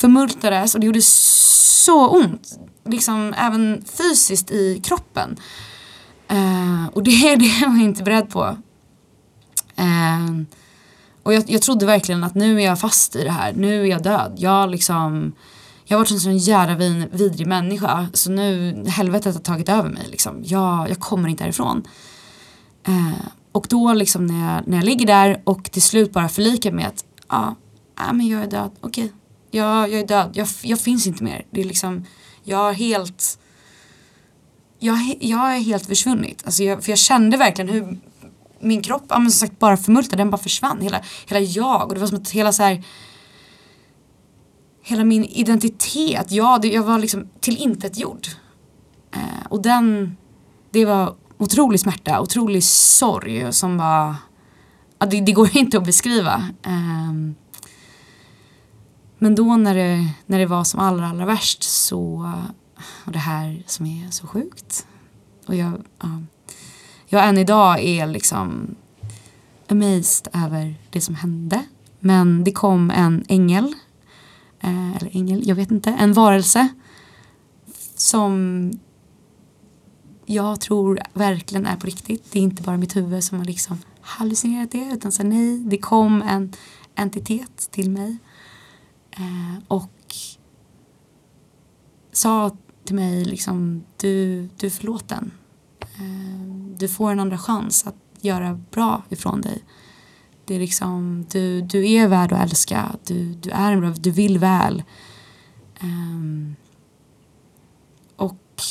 förmultades 0.00 0.74
och 0.74 0.80
det 0.80 0.86
gjorde 0.86 1.02
så 1.02 2.08
ont. 2.08 2.58
Liksom 2.88 3.34
även 3.38 3.84
fysiskt 3.98 4.50
i 4.50 4.80
kroppen. 4.84 5.36
Uh, 6.32 6.86
och 6.92 7.02
det, 7.02 7.10
är 7.10 7.36
det 7.36 7.44
jag 7.60 7.82
inte 7.82 8.02
beredd 8.02 8.30
på. 8.30 8.56
Uh, 9.80 10.42
och 11.22 11.34
jag, 11.34 11.44
jag 11.46 11.62
trodde 11.62 11.86
verkligen 11.86 12.24
att 12.24 12.34
nu 12.34 12.60
är 12.60 12.64
jag 12.64 12.80
fast 12.80 13.16
i 13.16 13.24
det 13.24 13.30
här. 13.30 13.52
Nu 13.52 13.82
är 13.82 13.86
jag 13.86 14.02
död. 14.02 14.34
Jag 14.38 14.70
liksom 14.70 15.32
jag 15.88 15.96
har 15.96 16.04
varit 16.04 16.10
en 16.10 16.20
sån 16.20 16.38
jävla 16.38 16.74
vin, 16.74 17.08
vidrig 17.12 17.46
människa 17.46 18.06
så 18.12 18.30
nu 18.30 18.84
helvetet 18.88 19.34
har 19.34 19.42
tagit 19.42 19.68
över 19.68 19.88
mig 19.90 20.06
liksom. 20.10 20.42
Jag, 20.44 20.90
jag 20.90 21.00
kommer 21.00 21.28
inte 21.28 21.44
härifrån. 21.44 21.88
Uh, 22.88 23.20
och 23.52 23.66
då 23.68 23.92
liksom 23.92 24.26
när 24.26 24.54
jag, 24.54 24.68
när 24.68 24.76
jag 24.76 24.84
ligger 24.84 25.06
där 25.06 25.42
och 25.44 25.64
till 25.64 25.82
slut 25.82 26.12
bara 26.12 26.28
förlikar 26.28 26.72
med 26.72 26.86
att 26.86 27.04
ja, 27.28 27.54
äh, 28.00 28.12
men 28.12 28.26
jag 28.26 28.42
är 28.42 28.46
död, 28.46 28.70
okej. 28.80 29.04
Okay. 29.04 29.16
Jag, 29.50 29.92
jag 29.92 30.00
är 30.00 30.06
död, 30.06 30.30
jag, 30.34 30.48
jag 30.62 30.80
finns 30.80 31.06
inte 31.06 31.24
mer. 31.24 31.46
Det 31.50 31.60
är 31.60 31.64
liksom, 31.64 32.04
jag 32.44 32.58
har 32.58 32.72
helt, 32.72 33.38
jag, 34.78 35.16
jag 35.20 35.56
är 35.56 35.60
helt 35.60 35.86
försvunnit. 35.86 36.42
Alltså 36.44 36.62
jag, 36.62 36.84
för 36.84 36.92
jag 36.92 36.98
kände 36.98 37.36
verkligen 37.36 37.68
hur 37.68 37.98
min 38.60 38.82
kropp, 38.82 39.04
ja, 39.08 39.18
men 39.18 39.30
som 39.30 39.46
sagt 39.48 39.58
bara 39.58 39.76
förmultnade, 39.76 40.20
den 40.22 40.30
bara 40.30 40.42
försvann. 40.42 40.80
Hela, 40.80 41.00
hela 41.26 41.40
jag 41.40 41.88
och 41.88 41.94
det 41.94 42.00
var 42.00 42.06
som 42.06 42.16
att 42.18 42.30
hela 42.30 42.52
så 42.52 42.62
här, 42.62 42.84
hela 44.82 45.04
min 45.04 45.24
identitet, 45.24 46.30
ja, 46.30 46.58
det, 46.62 46.68
jag 46.68 46.82
var 46.82 46.98
liksom 46.98 47.28
tillintetgjord. 47.40 48.26
Eh, 49.14 49.46
och 49.48 49.62
den, 49.62 50.16
det 50.70 50.84
var 50.84 51.14
otrolig 51.38 51.80
smärta, 51.80 52.20
otrolig 52.20 52.64
sorg 52.64 53.52
som 53.52 53.76
var, 53.76 54.14
ja, 54.98 55.06
det, 55.06 55.20
det 55.20 55.32
går 55.32 55.56
inte 55.56 55.78
att 55.78 55.84
beskriva. 55.84 56.34
Eh, 56.62 57.12
men 59.18 59.34
då 59.34 59.56
när 59.56 59.74
det, 59.74 60.08
när 60.26 60.38
det 60.38 60.46
var 60.46 60.64
som 60.64 60.80
allra, 60.80 61.08
allra 61.08 61.26
värst 61.26 61.62
så, 61.62 62.32
och 63.04 63.12
det 63.12 63.18
här 63.18 63.62
som 63.66 63.86
är 63.86 64.10
så 64.10 64.26
sjukt. 64.26 64.86
Och 65.46 65.54
jag, 65.54 65.72
ja, 65.98 66.22
jag 67.06 67.28
än 67.28 67.38
idag 67.38 67.80
är 67.80 68.06
liksom 68.06 68.76
amazed 69.68 70.28
över 70.32 70.74
det 70.90 71.00
som 71.00 71.14
hände. 71.14 71.64
Men 72.00 72.44
det 72.44 72.52
kom 72.52 72.90
en 72.90 73.24
ängel, 73.28 73.74
eh, 74.60 74.96
eller 74.96 75.16
ängel, 75.16 75.48
jag 75.48 75.56
vet 75.56 75.70
inte, 75.70 75.90
en 75.90 76.12
varelse 76.12 76.68
som 77.94 78.72
jag 80.26 80.60
tror 80.60 81.00
verkligen 81.12 81.66
är 81.66 81.76
på 81.76 81.86
riktigt. 81.86 82.32
Det 82.32 82.38
är 82.38 82.42
inte 82.42 82.62
bara 82.62 82.76
mitt 82.76 82.96
huvud 82.96 83.24
som 83.24 83.38
har 83.38 83.44
liksom 83.44 83.78
hallucinerat 84.00 84.70
det 84.70 84.90
utan 84.92 85.12
så 85.12 85.22
nej, 85.22 85.58
det 85.58 85.78
kom 85.78 86.22
en 86.22 86.52
entitet 86.94 87.68
till 87.70 87.90
mig 87.90 88.16
eh, 89.10 89.62
och 89.68 89.90
sa 92.12 92.56
till 92.86 92.94
mig 92.94 93.24
liksom 93.24 93.84
du, 93.96 94.42
du 94.56 94.66
är 94.66 94.70
förlåten. 94.70 95.30
Ehm, 95.98 96.74
du 96.78 96.88
får 96.88 97.12
en 97.12 97.20
andra 97.20 97.38
chans 97.38 97.86
att 97.86 97.96
göra 98.20 98.60
bra 98.70 99.02
ifrån 99.08 99.40
dig. 99.40 99.64
Det 100.44 100.54
är 100.54 100.58
liksom, 100.58 101.26
du, 101.30 101.60
du 101.60 101.90
är 101.90 102.08
värd 102.08 102.32
att 102.32 102.42
älska, 102.42 102.96
du, 103.06 103.34
du 103.34 103.50
är 103.50 103.72
en 103.72 103.80
bra, 103.80 103.90
du 103.90 104.10
vill 104.10 104.38
väl. 104.38 104.82
Um, 105.82 106.56
och 108.16 108.62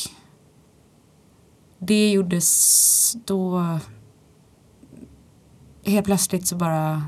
det 1.80 2.12
gjordes 2.12 3.15
då 3.25 3.63
helt 5.84 6.06
plötsligt 6.06 6.47
så 6.47 6.56
bara 6.56 7.06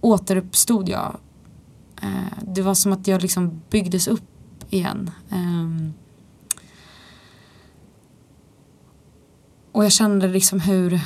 återuppstod 0.00 0.88
jag. 0.88 1.18
Ehm, 2.02 2.54
det 2.54 2.62
var 2.62 2.74
som 2.74 2.92
att 2.92 3.06
jag 3.06 3.22
liksom 3.22 3.62
byggdes 3.70 4.08
upp 4.08 4.29
igen. 4.70 5.10
Um, 5.30 5.92
och 9.72 9.84
jag 9.84 9.92
kände 9.92 10.28
liksom 10.28 10.60
hur 10.60 11.00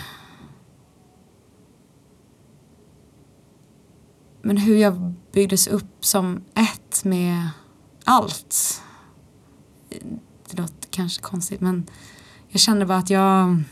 men 4.43 4.57
hur 4.57 4.77
jag 4.77 5.15
byggdes 5.33 5.67
upp 5.67 6.05
som 6.05 6.45
ett 6.55 7.05
med 7.05 7.49
allt. 8.05 8.83
Det 10.51 10.59
låter 10.59 10.89
kanske 10.91 11.23
konstigt 11.23 11.61
men 11.61 11.87
jag 12.49 12.61
kände 12.61 12.87
bara 12.87 12.99
att 12.99 13.11
jag 13.11 13.63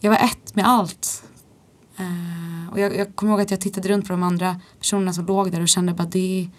jag 0.00 0.10
var 0.10 0.18
ett 0.18 0.54
med 0.54 0.68
allt. 0.68 1.22
Uh, 2.00 2.72
och 2.72 2.80
jag, 2.80 2.96
jag 2.96 3.16
kommer 3.16 3.32
ihåg 3.32 3.40
att 3.40 3.50
jag 3.50 3.60
tittade 3.60 3.88
runt 3.88 4.06
på 4.06 4.12
de 4.12 4.22
andra 4.22 4.60
personerna 4.78 5.12
som 5.12 5.26
låg 5.26 5.52
där 5.52 5.60
och 5.60 5.68
kände 5.68 5.94
bara 5.94 6.08
det 6.08 6.50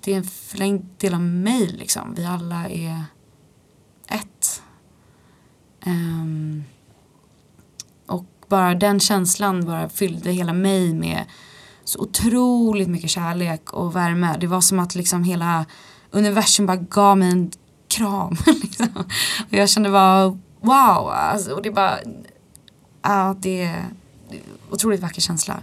det 0.00 0.12
är 0.12 0.16
en 0.16 0.24
förlängd 0.24 0.86
del 0.98 1.14
av 1.14 1.20
mig 1.20 1.66
liksom. 1.66 2.14
Vi 2.14 2.24
alla 2.24 2.68
är 2.68 3.04
Ehm, 5.84 6.64
och 8.06 8.24
bara 8.48 8.74
den 8.74 9.00
känslan 9.00 9.64
bara 9.64 9.88
fyllde 9.88 10.30
hela 10.30 10.52
mig 10.52 10.94
med 10.94 11.24
så 11.84 12.00
otroligt 12.00 12.88
mycket 12.88 13.10
kärlek 13.10 13.72
och 13.72 13.96
värme. 13.96 14.36
Det 14.40 14.46
var 14.46 14.60
som 14.60 14.78
att 14.78 14.94
liksom 14.94 15.24
hela 15.24 15.66
universum 16.10 16.66
bara 16.66 16.76
gav 16.76 17.18
mig 17.18 17.30
en 17.30 17.50
kram. 17.88 18.36
Liksom. 18.46 18.88
Och 19.50 19.54
jag 19.54 19.68
kände 19.68 19.90
bara 19.90 20.28
wow. 20.60 21.08
Alltså, 21.10 21.52
och 21.52 21.62
det 21.62 21.70
bara, 21.70 21.98
ja 23.02 23.36
det 23.40 23.62
är 23.62 23.84
otroligt 24.70 25.00
vacker 25.00 25.20
känsla. 25.20 25.62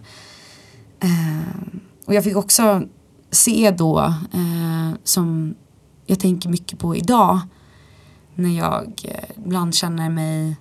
Um, 1.04 1.80
och 2.06 2.14
jag 2.14 2.24
fick 2.24 2.36
också 2.36 2.88
se 3.32 3.72
då, 3.72 4.00
eh, 4.34 4.98
som 5.04 5.56
jag 6.06 6.20
tänker 6.20 6.50
mycket 6.50 6.80
på 6.80 6.96
idag, 6.96 7.40
när 8.36 8.58
jag 8.58 9.02
eh, 9.04 9.46
ibland 9.46 9.76
känner 9.76 10.10
mig 10.10 10.56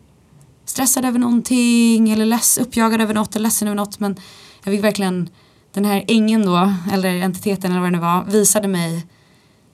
stressad 0.64 1.04
över 1.04 1.18
någonting 1.18 2.10
eller 2.10 2.26
less, 2.26 2.58
uppjagad 2.58 3.00
över 3.00 3.14
något 3.14 3.36
eller 3.36 3.42
ledsen 3.42 3.68
över 3.68 3.76
något. 3.76 4.00
Men 4.00 4.16
jag 4.64 4.74
fick 4.74 4.84
verkligen, 4.84 5.28
den 5.72 5.84
här 5.84 6.04
ängeln 6.08 6.46
då, 6.46 6.74
eller 6.92 7.20
entiteten 7.20 7.70
eller 7.70 7.80
vad 7.80 7.92
det 7.92 7.96
nu 7.96 8.02
var, 8.02 8.24
visade 8.24 8.68
mig 8.68 9.06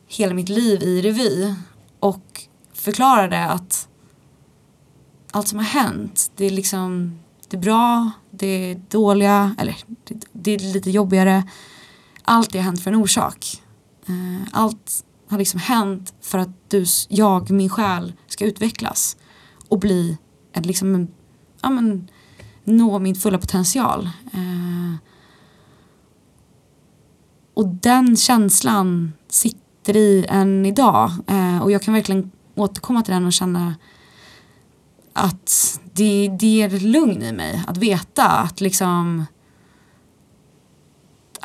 hela 0.08 0.34
mitt 0.34 0.48
liv 0.48 0.82
i 0.82 1.02
revy 1.02 1.54
och 2.00 2.42
förklarade 2.74 3.44
att 3.44 3.88
allt 5.30 5.48
som 5.48 5.58
har 5.58 5.66
hänt, 5.66 6.32
det 6.36 6.46
är 6.46 6.50
liksom 6.50 7.18
det 7.48 7.56
är 7.56 7.60
bra, 7.60 8.10
det 8.30 8.46
är 8.46 8.74
dåliga, 8.88 9.54
eller 9.58 9.76
det, 10.04 10.14
det 10.32 10.50
är 10.50 10.58
lite 10.58 10.90
jobbigare. 10.90 11.42
Allt 12.24 12.52
det 12.52 12.58
har 12.58 12.64
hänt 12.64 12.80
för 12.82 12.90
en 12.90 12.98
orsak. 12.98 13.62
Eh, 14.06 14.48
allt 14.52 15.04
har 15.28 15.38
liksom 15.38 15.60
hänt 15.60 16.14
för 16.20 16.38
att 16.38 16.70
du, 16.70 16.84
jag, 17.08 17.50
min 17.50 17.68
själ 17.68 18.12
ska 18.26 18.44
utvecklas 18.44 19.16
och 19.68 19.78
bli 19.78 20.18
en, 20.52 20.62
liksom 20.62 20.94
en, 20.94 21.08
ja 21.62 21.70
men, 21.70 22.08
nå 22.64 22.98
min 22.98 23.14
fulla 23.14 23.38
potential. 23.38 24.10
Eh, 24.32 24.94
och 27.54 27.68
den 27.68 28.16
känslan 28.16 29.12
sitter 29.28 29.96
i 29.96 30.26
en 30.28 30.66
idag 30.66 31.10
eh, 31.26 31.62
och 31.62 31.72
jag 31.72 31.82
kan 31.82 31.94
verkligen 31.94 32.30
återkomma 32.54 33.02
till 33.02 33.14
den 33.14 33.26
och 33.26 33.32
känna 33.32 33.74
att 35.12 35.80
det, 35.92 36.28
det 36.40 36.46
ger 36.46 36.74
ett 36.74 36.82
lugn 36.82 37.22
i 37.22 37.32
mig 37.32 37.62
att 37.66 37.76
veta 37.76 38.28
att 38.28 38.60
liksom 38.60 39.26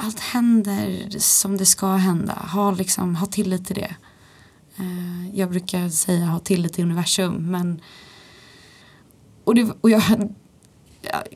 allt 0.08 0.20
händer 0.20 1.10
som 1.20 1.58
det 1.58 1.65
ska 1.65 1.88
hända. 1.88 2.34
Ha, 2.34 2.72
liksom, 2.72 3.15
ha 3.15 3.26
tillit 3.26 3.67
till 3.67 3.76
det. 3.76 3.96
Eh, 4.78 5.38
jag 5.39 5.50
brukar 5.50 5.89
säga 5.89 6.26
ha 6.26 6.39
tillit 6.39 6.74
till 6.74 6.84
universum 6.84 7.52
men 7.52 7.82
och, 9.43 9.56
det, 9.56 9.67
och 9.82 9.89
jag, 9.89 10.02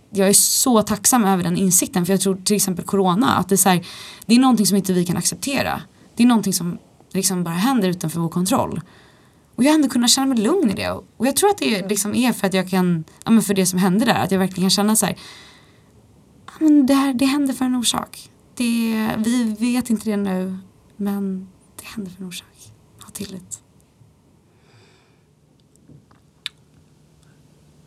jag 0.09 0.29
är 0.29 0.33
så 0.33 0.81
tacksam 0.81 1.25
över 1.25 1.43
den 1.43 1.57
insikten 1.57 2.05
för 2.05 2.13
jag 2.13 2.21
tror 2.21 2.35
till 2.35 2.55
exempel 2.55 2.85
corona 2.85 3.35
att 3.35 3.49
det 3.49 3.55
är, 3.55 3.57
så 3.57 3.69
här, 3.69 3.85
det 4.25 4.35
är 4.35 4.39
någonting 4.39 4.65
som 4.65 4.77
inte 4.77 4.93
vi 4.93 5.05
kan 5.05 5.17
acceptera. 5.17 5.81
Det 6.15 6.23
är 6.23 6.27
någonting 6.27 6.53
som 6.53 6.77
liksom 7.13 7.43
bara 7.43 7.53
händer 7.53 7.89
utanför 7.89 8.19
vår 8.19 8.29
kontroll. 8.29 8.81
Och 9.55 9.63
jag 9.63 9.69
har 9.69 9.75
ändå 9.75 9.89
kunnat 9.89 10.09
känna 10.09 10.27
mig 10.27 10.37
lugn 10.37 10.69
i 10.69 10.73
det. 10.73 10.91
Och 10.91 11.27
jag 11.27 11.35
tror 11.35 11.49
att 11.49 11.57
det 11.57 11.89
liksom 11.89 12.15
är 12.15 12.33
för 12.33 12.47
att 12.47 12.53
jag 12.53 12.69
kan, 12.69 13.03
ja 13.25 13.31
men 13.31 13.43
för 13.43 13.53
det 13.53 13.65
som 13.65 13.79
hände 13.79 14.05
där, 14.05 14.23
att 14.23 14.31
jag 14.31 14.39
verkligen 14.39 14.63
kan 14.63 14.69
känna 14.69 14.95
så 14.95 15.05
här, 15.05 15.17
ja 16.45 16.53
men 16.59 16.85
det 16.85 16.93
här, 16.93 17.13
det 17.13 17.25
händer 17.25 17.53
för 17.53 17.65
en 17.65 17.75
orsak. 17.75 18.29
Det, 18.55 19.15
vi 19.17 19.55
vet 19.59 19.89
inte 19.89 20.09
det 20.09 20.17
nu, 20.17 20.57
men 20.97 21.47
det 21.75 21.85
händer 21.85 22.11
för 22.11 22.21
en 22.21 22.27
orsak. 22.27 22.73
Ha 23.03 23.09
tillit. 23.09 23.61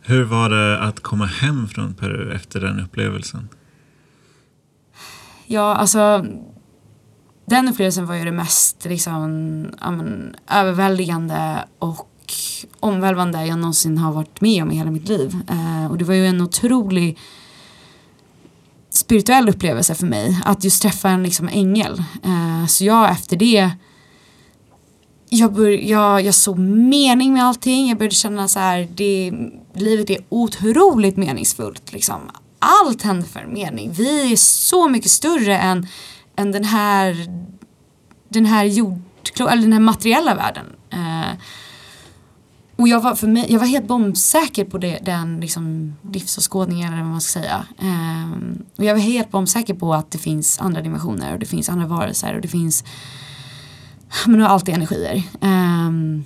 Hur 0.01 0.23
var 0.23 0.49
det 0.49 0.79
att 0.79 0.99
komma 0.99 1.25
hem 1.25 1.67
från 1.67 1.93
Peru 1.93 2.33
efter 2.33 2.61
den 2.61 2.79
upplevelsen? 2.79 3.49
Ja, 5.47 5.75
alltså 5.75 6.25
den 7.45 7.67
upplevelsen 7.67 8.05
var 8.05 8.15
ju 8.15 8.25
det 8.25 8.31
mest 8.31 8.85
liksom, 8.85 9.21
men, 9.81 10.35
överväldigande 10.51 11.65
och 11.79 12.11
omvälvande 12.79 13.45
jag 13.45 13.59
någonsin 13.59 13.97
har 13.97 14.11
varit 14.11 14.41
med 14.41 14.63
om 14.63 14.71
i 14.71 14.75
hela 14.75 14.91
mitt 14.91 15.09
liv. 15.09 15.35
Eh, 15.49 15.91
och 15.91 15.97
det 15.97 16.05
var 16.05 16.13
ju 16.13 16.25
en 16.25 16.41
otrolig 16.41 17.17
spirituell 19.05 19.49
upplevelse 19.49 19.95
för 19.95 20.05
mig 20.05 20.41
att 20.45 20.63
just 20.63 20.81
träffa 20.81 21.09
en 21.09 21.23
liksom 21.23 21.47
ängel. 21.47 22.03
Eh, 22.23 22.67
så 22.67 22.85
jag 22.85 23.11
efter 23.11 23.37
det 23.37 23.71
jag, 25.29 25.53
bör, 25.53 25.69
jag, 25.69 26.21
jag 26.21 26.35
såg 26.35 26.59
mening 26.59 27.33
med 27.33 27.43
allting. 27.43 27.87
Jag 27.89 27.97
började 27.97 28.15
känna 28.15 28.47
så 28.47 28.59
här, 28.59 28.87
det, 28.95 29.33
livet 29.73 30.09
är 30.09 30.17
otroligt 30.29 31.17
meningsfullt. 31.17 31.93
Liksom. 31.93 32.21
Allt 32.59 33.01
händer 33.01 33.27
för 33.27 33.39
en 33.39 33.53
mening. 33.53 33.91
Vi 33.91 34.31
är 34.31 34.35
så 34.35 34.89
mycket 34.89 35.11
större 35.11 35.57
än 35.57 35.87
än 36.35 36.51
den 36.51 36.63
här, 36.63 37.15
den 38.29 38.45
här 38.45 38.63
jordklo, 38.63 39.47
eller 39.47 39.61
den 39.61 39.73
här 39.73 39.79
materiella 39.79 40.35
världen. 40.35 40.65
Eh, 40.89 41.37
och 42.75 42.87
jag 42.87 43.01
var, 43.01 43.15
för 43.15 43.27
mig, 43.27 43.45
jag 43.49 43.59
var 43.59 43.67
helt 43.67 43.87
bombsäker 43.87 44.65
på 44.65 44.77
det, 44.77 44.99
den 45.01 45.39
liksom 45.39 45.95
livsåskådningen 46.11 46.93
eller 46.93 47.03
vad 47.03 47.11
man 47.11 47.21
ska 47.21 47.39
säga. 47.39 47.65
Um, 47.79 48.63
och 48.75 48.83
jag 48.83 48.93
var 48.93 49.01
helt 49.01 49.31
bombsäker 49.31 49.73
på 49.73 49.93
att 49.93 50.11
det 50.11 50.17
finns 50.17 50.59
andra 50.59 50.81
dimensioner 50.81 51.33
och 51.33 51.39
det 51.39 51.45
finns 51.45 51.69
andra 51.69 51.87
varelser 51.87 52.35
och 52.35 52.41
det 52.41 52.47
finns 52.47 52.83
men 54.25 54.39
det 54.39 54.47
alltid 54.47 54.75
energier. 54.75 55.23
Um, 55.41 56.23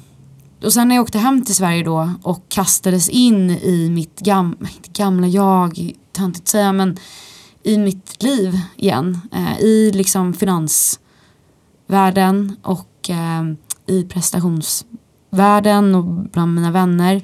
och 0.63 0.73
sen 0.73 0.88
när 0.88 0.95
jag 0.95 1.03
åkte 1.03 1.19
hem 1.19 1.45
till 1.45 1.55
Sverige 1.55 1.83
då 1.83 2.13
och 2.21 2.49
kastades 2.49 3.09
in 3.09 3.51
i 3.51 3.89
mitt 3.89 4.19
gam, 4.19 4.57
gamla 4.93 5.27
jag, 5.27 5.93
töntigt 6.12 6.43
att 6.43 6.47
säga 6.47 6.73
men 6.73 6.97
i 7.63 7.77
mitt 7.77 8.23
liv 8.23 8.59
igen. 8.75 9.21
Uh, 9.35 9.59
I 9.59 9.91
liksom 9.91 10.33
finansvärlden 10.33 12.55
och 12.62 13.09
uh, 13.09 13.53
i 13.85 14.03
världen 15.30 15.96
och 15.96 16.04
bland 16.06 16.56
mina 16.56 16.72
vänner. 16.72 17.22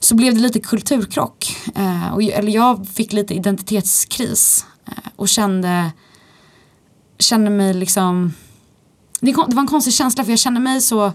Så 0.00 0.14
blev 0.14 0.34
det 0.34 0.40
lite 0.40 0.60
kulturkrock. 0.60 1.56
Eh, 1.74 2.14
och, 2.14 2.22
eller 2.22 2.52
jag 2.52 2.88
fick 2.88 3.12
lite 3.12 3.34
identitetskris 3.34 4.66
eh, 4.86 4.92
och 5.16 5.28
kände, 5.28 5.92
kände 7.18 7.50
mig 7.50 7.74
liksom 7.74 8.32
det, 9.20 9.32
det 9.32 9.54
var 9.54 9.60
en 9.62 9.66
konstig 9.66 9.94
känsla 9.94 10.24
för 10.24 10.32
jag 10.32 10.38
kände 10.38 10.60
mig 10.60 10.80
så 10.80 11.12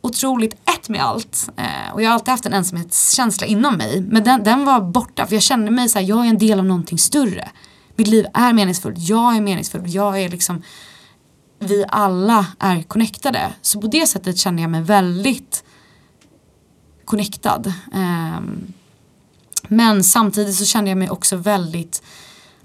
otroligt 0.00 0.54
ett 0.54 0.88
med 0.88 1.02
allt. 1.02 1.50
Eh, 1.56 1.94
och 1.94 2.02
jag 2.02 2.08
har 2.08 2.14
alltid 2.14 2.28
haft 2.28 2.46
en 2.46 2.52
ensamhetskänsla 2.52 3.46
inom 3.46 3.74
mig. 3.74 4.00
Men 4.00 4.24
den, 4.24 4.44
den 4.44 4.64
var 4.64 4.80
borta 4.80 5.26
för 5.26 5.34
jag 5.34 5.42
kände 5.42 5.70
mig 5.70 5.88
så 5.88 5.98
här, 5.98 6.06
jag 6.06 6.26
är 6.26 6.30
en 6.30 6.38
del 6.38 6.58
av 6.58 6.64
någonting 6.64 6.98
större. 6.98 7.50
Mitt 7.96 8.06
liv 8.06 8.26
är 8.34 8.52
meningsfullt, 8.52 8.98
jag 8.98 9.36
är 9.36 9.40
meningsfull, 9.40 9.82
jag 9.86 10.22
är 10.22 10.28
liksom 10.28 10.62
vi 11.62 11.84
alla 11.88 12.46
är 12.58 12.82
connectade. 12.82 13.52
Så 13.62 13.80
på 13.80 13.86
det 13.86 14.06
sättet 14.06 14.38
kände 14.38 14.62
jag 14.62 14.70
mig 14.70 14.82
väldigt 14.82 15.64
connectad. 17.04 17.72
Ehm, 17.92 18.72
men 19.68 20.04
samtidigt 20.04 20.56
så 20.56 20.64
kände 20.64 20.90
jag 20.90 20.98
mig 20.98 21.10
också 21.10 21.36
väldigt 21.36 22.02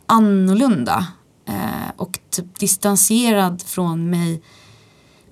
annorlunda 0.05 1.07
eh, 1.45 1.91
och 1.95 2.19
typ 2.29 2.59
distanserad 2.59 3.61
från 3.61 4.09
mig 4.09 4.41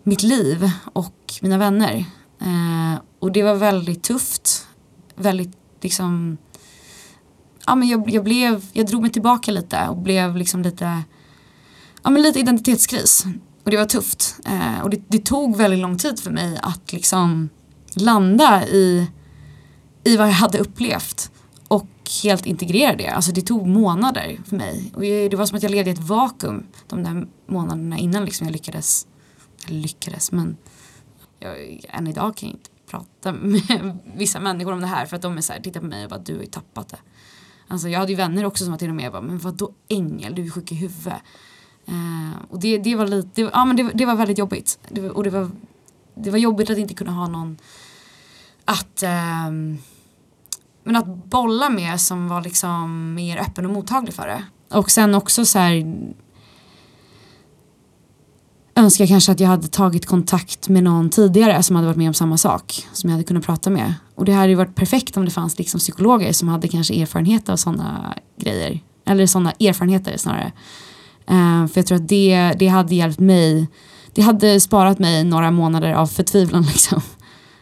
mitt 0.03 0.23
liv 0.23 0.71
och 0.93 1.33
mina 1.41 1.57
vänner. 1.57 2.05
Eh, 2.41 3.01
och 3.19 3.31
det 3.31 3.43
var 3.43 3.55
väldigt 3.55 4.03
tufft. 4.03 4.67
Väldigt 5.15 5.57
liksom 5.81 6.37
ja 7.65 7.75
men 7.75 7.87
jag, 7.87 8.09
jag 8.09 8.23
blev, 8.23 8.65
jag 8.73 8.87
drog 8.87 9.01
mig 9.01 9.11
tillbaka 9.11 9.51
lite 9.51 9.87
och 9.87 9.97
blev 9.97 10.37
liksom 10.37 10.61
lite 10.61 11.03
ja 12.03 12.09
men 12.09 12.21
lite 12.21 12.39
identitetskris. 12.39 13.25
Och 13.65 13.71
det 13.71 13.77
var 13.77 13.85
tufft. 13.85 14.39
Eh, 14.45 14.79
och 14.79 14.89
det, 14.89 15.01
det, 15.07 15.25
tog 15.25 15.55
väldigt 15.57 15.79
lång 15.79 15.97
tid 15.97 16.19
för 16.19 16.31
mig 16.31 16.59
att 16.63 16.93
liksom 16.93 17.49
landa 17.95 18.67
i, 18.67 19.07
i 20.03 20.17
vad 20.17 20.27
jag 20.27 20.33
hade 20.33 20.57
upplevt 20.57 21.31
och 21.67 21.89
helt 22.23 22.45
integrera 22.45 22.95
det. 22.95 23.07
Alltså 23.07 23.31
det 23.31 23.41
tog 23.41 23.67
månader 23.67 24.39
för 24.45 24.55
mig. 24.55 24.91
Och 24.95 25.01
det 25.01 25.35
var 25.35 25.45
som 25.45 25.57
att 25.57 25.63
jag 25.63 25.71
levde 25.71 25.89
i 25.89 25.93
ett 25.93 25.99
vakuum 25.99 26.67
de 26.87 27.03
där 27.03 27.27
månaderna 27.47 27.97
innan 27.97 28.25
liksom 28.25 28.47
jag 28.47 28.51
lyckades 28.51 29.07
Eller 29.67 29.79
lyckades 29.79 30.31
men 30.31 30.57
jag, 31.39 31.85
än 31.89 32.07
idag 32.07 32.37
kan 32.37 32.49
jag 32.49 32.55
inte 32.55 32.69
prata 32.89 33.33
med 33.33 33.97
vissa 34.15 34.39
människor 34.39 34.73
om 34.73 34.81
det 34.81 34.87
här 34.87 35.05
för 35.05 35.15
att 35.15 35.21
de 35.21 35.37
är 35.37 35.41
så 35.41 35.53
här, 35.53 35.59
tittar 35.59 35.79
på 35.79 35.85
mig 35.85 36.03
och 36.03 36.09
bara 36.09 36.19
du 36.19 36.33
har 36.33 36.41
ju 36.41 36.47
tappat 36.47 36.89
det. 36.89 36.99
Alltså 37.67 37.89
jag 37.89 37.99
hade 37.99 38.11
ju 38.11 38.17
vänner 38.17 38.45
också 38.45 38.63
som 38.63 38.71
var 38.71 38.77
till 38.77 38.89
och 38.89 38.95
med 38.95 39.11
bara, 39.11 39.21
men 39.21 39.37
vadå 39.37 39.71
ängel, 39.87 40.35
du 40.35 40.45
är 40.45 40.49
sjuk 40.49 40.71
i 40.71 40.75
huvudet. 40.75 41.21
Uh, 41.89 42.35
och 42.49 42.59
det, 42.59 42.77
det 42.77 42.95
var 42.95 43.07
lite, 43.07 43.29
det, 43.33 43.41
ja 43.53 43.65
men 43.65 43.75
det, 43.75 43.91
det 43.93 44.05
var 44.05 44.15
väldigt 44.15 44.37
jobbigt. 44.37 44.79
Det, 44.89 45.09
och 45.09 45.23
det 45.23 45.29
var, 45.29 45.49
det 46.15 46.31
var 46.31 46.37
jobbigt 46.37 46.69
att 46.69 46.77
inte 46.77 46.93
kunna 46.93 47.11
ha 47.11 47.27
någon 47.27 47.57
att 48.65 49.03
um, 49.47 49.77
men 50.83 50.95
att 50.95 51.25
bolla 51.25 51.69
med 51.69 52.01
som 52.01 52.27
var 52.27 52.41
liksom 52.41 53.13
mer 53.13 53.37
öppen 53.37 53.65
och 53.65 53.71
mottaglig 53.71 54.13
för 54.13 54.27
det. 54.27 54.43
Och 54.77 54.91
sen 54.91 55.15
också 55.15 55.45
så 55.45 55.59
här 55.59 55.95
önskar 58.75 59.07
kanske 59.07 59.31
att 59.31 59.39
jag 59.39 59.47
hade 59.47 59.67
tagit 59.67 60.05
kontakt 60.05 60.69
med 60.69 60.83
någon 60.83 61.09
tidigare 61.09 61.63
som 61.63 61.75
hade 61.75 61.87
varit 61.87 61.97
med 61.97 62.07
om 62.07 62.13
samma 62.13 62.37
sak. 62.37 62.87
Som 62.93 63.09
jag 63.09 63.15
hade 63.15 63.23
kunnat 63.23 63.45
prata 63.45 63.69
med. 63.69 63.93
Och 64.15 64.25
det 64.25 64.31
hade 64.31 64.49
ju 64.49 64.55
varit 64.55 64.75
perfekt 64.75 65.17
om 65.17 65.25
det 65.25 65.31
fanns 65.31 65.57
liksom 65.57 65.79
psykologer 65.79 66.33
som 66.33 66.47
hade 66.47 66.67
kanske 66.67 67.01
erfarenhet 67.01 67.49
av 67.49 67.57
sådana 67.57 68.15
grejer. 68.37 68.79
Eller 69.05 69.25
sådana 69.25 69.51
erfarenheter 69.51 70.17
snarare. 70.17 70.51
Uh, 71.31 71.67
för 71.67 71.79
jag 71.79 71.85
tror 71.85 71.95
att 71.95 72.07
det, 72.07 72.53
det 72.59 72.67
hade 72.67 72.95
hjälpt 72.95 73.19
mig. 73.19 73.67
Det 74.13 74.21
hade 74.21 74.59
sparat 74.59 74.99
mig 74.99 75.23
några 75.23 75.51
månader 75.51 75.93
av 75.93 76.07
förtvivlan 76.07 76.63
liksom. 76.73 77.01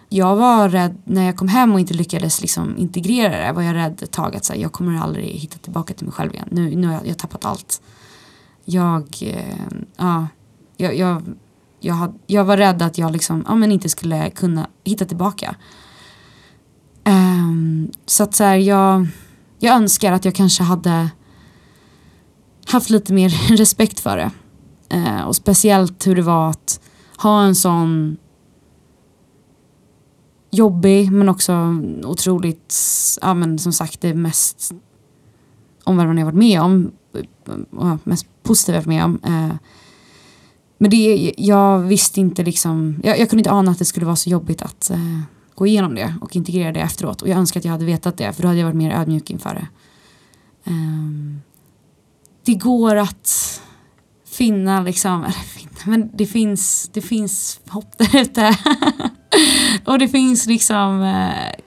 Jag 0.10 0.36
var 0.36 0.70
rädd 0.70 0.98
när 1.04 1.26
jag 1.26 1.36
kom 1.36 1.48
hem 1.48 1.74
och 1.74 1.80
inte 1.80 1.94
lyckades 1.94 2.42
liksom 2.42 2.78
integrera 2.78 3.48
det. 3.48 3.54
Var 3.54 3.62
jag 3.62 3.76
rädd 3.76 4.04
ett 4.04 4.12
tag 4.12 4.36
att 4.36 4.46
så 4.46 4.54
här, 4.54 4.60
jag 4.60 4.72
kommer 4.72 5.02
aldrig 5.02 5.26
hitta 5.26 5.58
tillbaka 5.58 5.94
till 5.94 6.06
mig 6.06 6.14
själv 6.14 6.34
igen. 6.34 6.48
Nu, 6.52 6.76
nu 6.76 6.88
har 6.88 6.94
jag, 6.94 7.08
jag 7.08 7.18
tappat 7.18 7.46
allt. 7.46 7.82
Jag, 8.66 9.04
uh, 9.22 9.84
ja 9.98 10.28
jag, 10.78 10.96
jag, 10.96 11.24
jag, 11.80 11.94
had, 11.94 12.20
jag 12.28 12.46
var 12.46 12.58
rädd 12.58 12.82
att 12.82 12.98
jag 12.98 13.12
liksom, 13.12 13.46
ja, 13.48 13.56
men 13.56 13.72
inte 13.72 13.90
skulle 13.90 14.30
kunna 14.30 14.68
hitta 14.84 15.06
tillbaka. 15.06 15.56
Um, 17.06 17.92
så 18.06 18.24
att 18.24 18.36
så 18.36 18.44
här, 18.44 18.56
jag, 18.56 19.08
jag 19.60 19.76
önskar 19.76 20.12
att 20.12 20.26
jag 20.26 20.36
kanske 20.36 20.64
hade 20.64 21.10
haft 22.66 22.90
lite 22.90 23.14
mer 23.14 23.30
respekt 23.58 24.00
för 24.00 24.18
det. 24.18 24.32
Eh, 24.90 25.22
och 25.22 25.36
speciellt 25.36 26.08
hur 26.08 26.16
det 26.16 26.22
var 26.22 26.50
att 26.50 26.80
ha 27.18 27.44
en 27.44 27.56
sån 27.56 28.18
jobbig 30.52 31.12
men 31.12 31.30
också 31.30 31.82
otroligt, 32.04 32.76
ja 33.22 33.34
men 33.34 33.60
som 33.60 33.74
sagt 33.74 34.02
det 34.02 34.14
mest 34.14 34.74
omvälvande 35.84 36.22
jag 36.22 36.26
varit 36.26 36.36
med 36.36 36.62
om, 36.62 36.92
mest 38.04 38.28
positiva 38.44 38.78
jag 38.78 38.82
varit 38.82 38.88
med 38.88 39.04
om. 39.04 39.20
Eh, 39.24 39.56
men 40.78 40.90
det, 40.90 41.34
jag 41.38 41.80
visste 41.80 42.20
inte 42.20 42.44
liksom, 42.44 43.00
jag, 43.04 43.20
jag, 43.20 43.30
kunde 43.30 43.40
inte 43.40 43.52
ana 43.52 43.72
att 43.72 43.80
det 43.80 43.86
skulle 43.86 44.06
vara 44.06 44.16
så 44.16 44.30
jobbigt 44.30 44.62
att 44.62 44.90
eh, 44.90 45.20
gå 45.56 45.68
igenom 45.68 45.96
det 45.96 46.16
och 46.22 46.36
integrera 46.36 46.72
det 46.72 46.80
efteråt. 46.80 47.22
Och 47.22 47.28
jag 47.28 47.38
önskar 47.38 47.60
att 47.60 47.66
jag 47.66 47.72
hade 47.72 47.86
vetat 47.86 48.18
det 48.18 48.34
för 48.34 48.42
då 48.42 48.48
hade 48.48 48.60
jag 48.60 48.66
varit 48.66 48.78
mer 48.78 48.92
ödmjuk 48.92 49.30
inför 49.30 49.56
det. 49.56 49.68
Um, 50.72 51.42
det 52.46 52.54
går 52.54 52.96
att 52.96 53.62
finna 54.26 54.82
liksom, 54.82 55.24
eller 55.24 55.64
men 55.86 56.10
det 56.14 56.26
finns, 56.26 56.90
det 56.94 57.02
finns 57.02 57.60
hopp 57.70 57.98
där 57.98 58.22
ute. 58.22 58.58
och 59.86 60.00
det 60.00 60.08
finns 60.08 60.46
liksom 60.46 61.02
eh, 61.02 61.60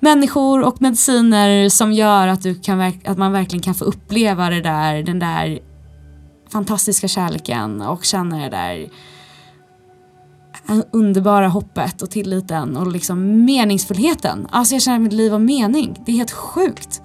människor 0.00 0.62
och 0.62 0.82
mediciner 0.82 1.68
som 1.68 1.92
gör 1.92 2.28
att, 2.28 2.42
du 2.42 2.54
kan, 2.54 2.80
att 3.04 3.18
man 3.18 3.32
verkligen 3.32 3.62
kan 3.62 3.74
få 3.74 3.84
uppleva 3.84 4.50
det 4.50 4.60
där, 4.60 5.02
den 5.02 5.18
där 5.18 5.58
fantastiska 6.48 7.08
kärleken 7.08 7.82
och 7.82 8.04
känna 8.04 8.38
det 8.38 8.48
där 8.48 8.88
underbara 10.90 11.48
hoppet 11.48 12.02
och 12.02 12.10
tilliten 12.10 12.76
och 12.76 12.92
liksom 12.92 13.44
meningsfullheten. 13.44 14.46
Alltså 14.50 14.74
jag 14.74 14.82
känner 14.82 14.96
att 14.96 15.02
mitt 15.02 15.12
liv 15.12 15.32
har 15.32 15.38
mening. 15.38 16.02
Det 16.06 16.12
är 16.12 16.16
helt 16.16 16.30
sjukt. 16.30 17.01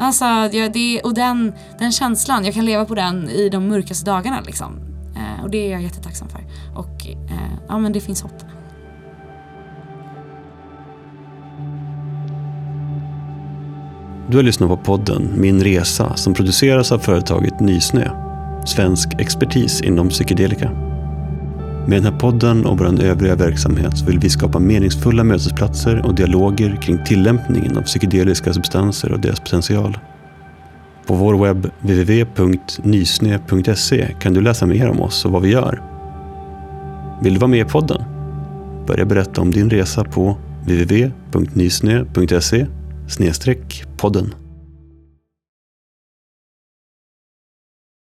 Alltså, 0.00 0.24
ja, 0.24 0.68
det, 0.68 1.00
och 1.00 1.14
den, 1.14 1.52
den 1.78 1.92
känslan, 1.92 2.44
jag 2.44 2.54
kan 2.54 2.64
leva 2.64 2.84
på 2.84 2.94
den 2.94 3.28
i 3.28 3.48
de 3.48 3.68
mörkaste 3.68 4.10
dagarna 4.10 4.40
liksom. 4.40 4.80
Eh, 5.16 5.44
och 5.44 5.50
det 5.50 5.66
är 5.66 5.70
jag 5.70 5.82
jättetacksam 5.82 6.28
för. 6.28 6.44
Och 6.74 7.06
eh, 7.06 7.52
ja 7.68 7.78
men 7.78 7.92
det 7.92 8.00
finns 8.00 8.22
hopp. 8.22 8.44
Du 14.28 14.36
har 14.36 14.42
lyssnat 14.42 14.68
på 14.68 14.76
podden 14.76 15.32
Min 15.36 15.64
Resa 15.64 16.16
som 16.16 16.34
produceras 16.34 16.92
av 16.92 16.98
företaget 16.98 17.60
Nysnö 17.60 18.10
svensk 18.66 19.08
expertis 19.18 19.80
inom 19.80 20.08
psykedelika. 20.08 20.89
Med 21.86 22.02
den 22.02 22.12
här 22.12 22.20
podden 22.20 22.66
och 22.66 22.78
vår 22.78 23.02
övriga 23.02 23.34
verksamhet 23.34 24.08
vill 24.08 24.18
vi 24.18 24.30
skapa 24.30 24.58
meningsfulla 24.58 25.24
mötesplatser 25.24 26.06
och 26.06 26.14
dialoger 26.14 26.78
kring 26.82 27.04
tillämpningen 27.04 27.78
av 27.78 27.82
psykedeliska 27.82 28.52
substanser 28.52 29.12
och 29.12 29.20
deras 29.20 29.40
potential. 29.40 29.98
På 31.06 31.14
vår 31.14 31.44
webb 31.44 31.70
www.nysne.se 31.80 33.36
kan 34.20 34.34
du 34.34 34.40
läsa 34.40 34.66
mer 34.66 34.88
om 34.88 35.00
oss 35.00 35.24
och 35.24 35.32
vad 35.32 35.42
vi 35.42 35.48
gör. 35.48 35.82
Vill 37.22 37.34
du 37.34 37.40
vara 37.40 37.50
med 37.50 37.66
i 37.66 37.70
podden? 37.70 38.02
Börja 38.86 39.04
berätta 39.04 39.40
om 39.40 39.50
din 39.50 39.70
resa 39.70 40.04
på 40.04 40.36
www.nysne.se 40.66 42.66
podden. 43.96 44.34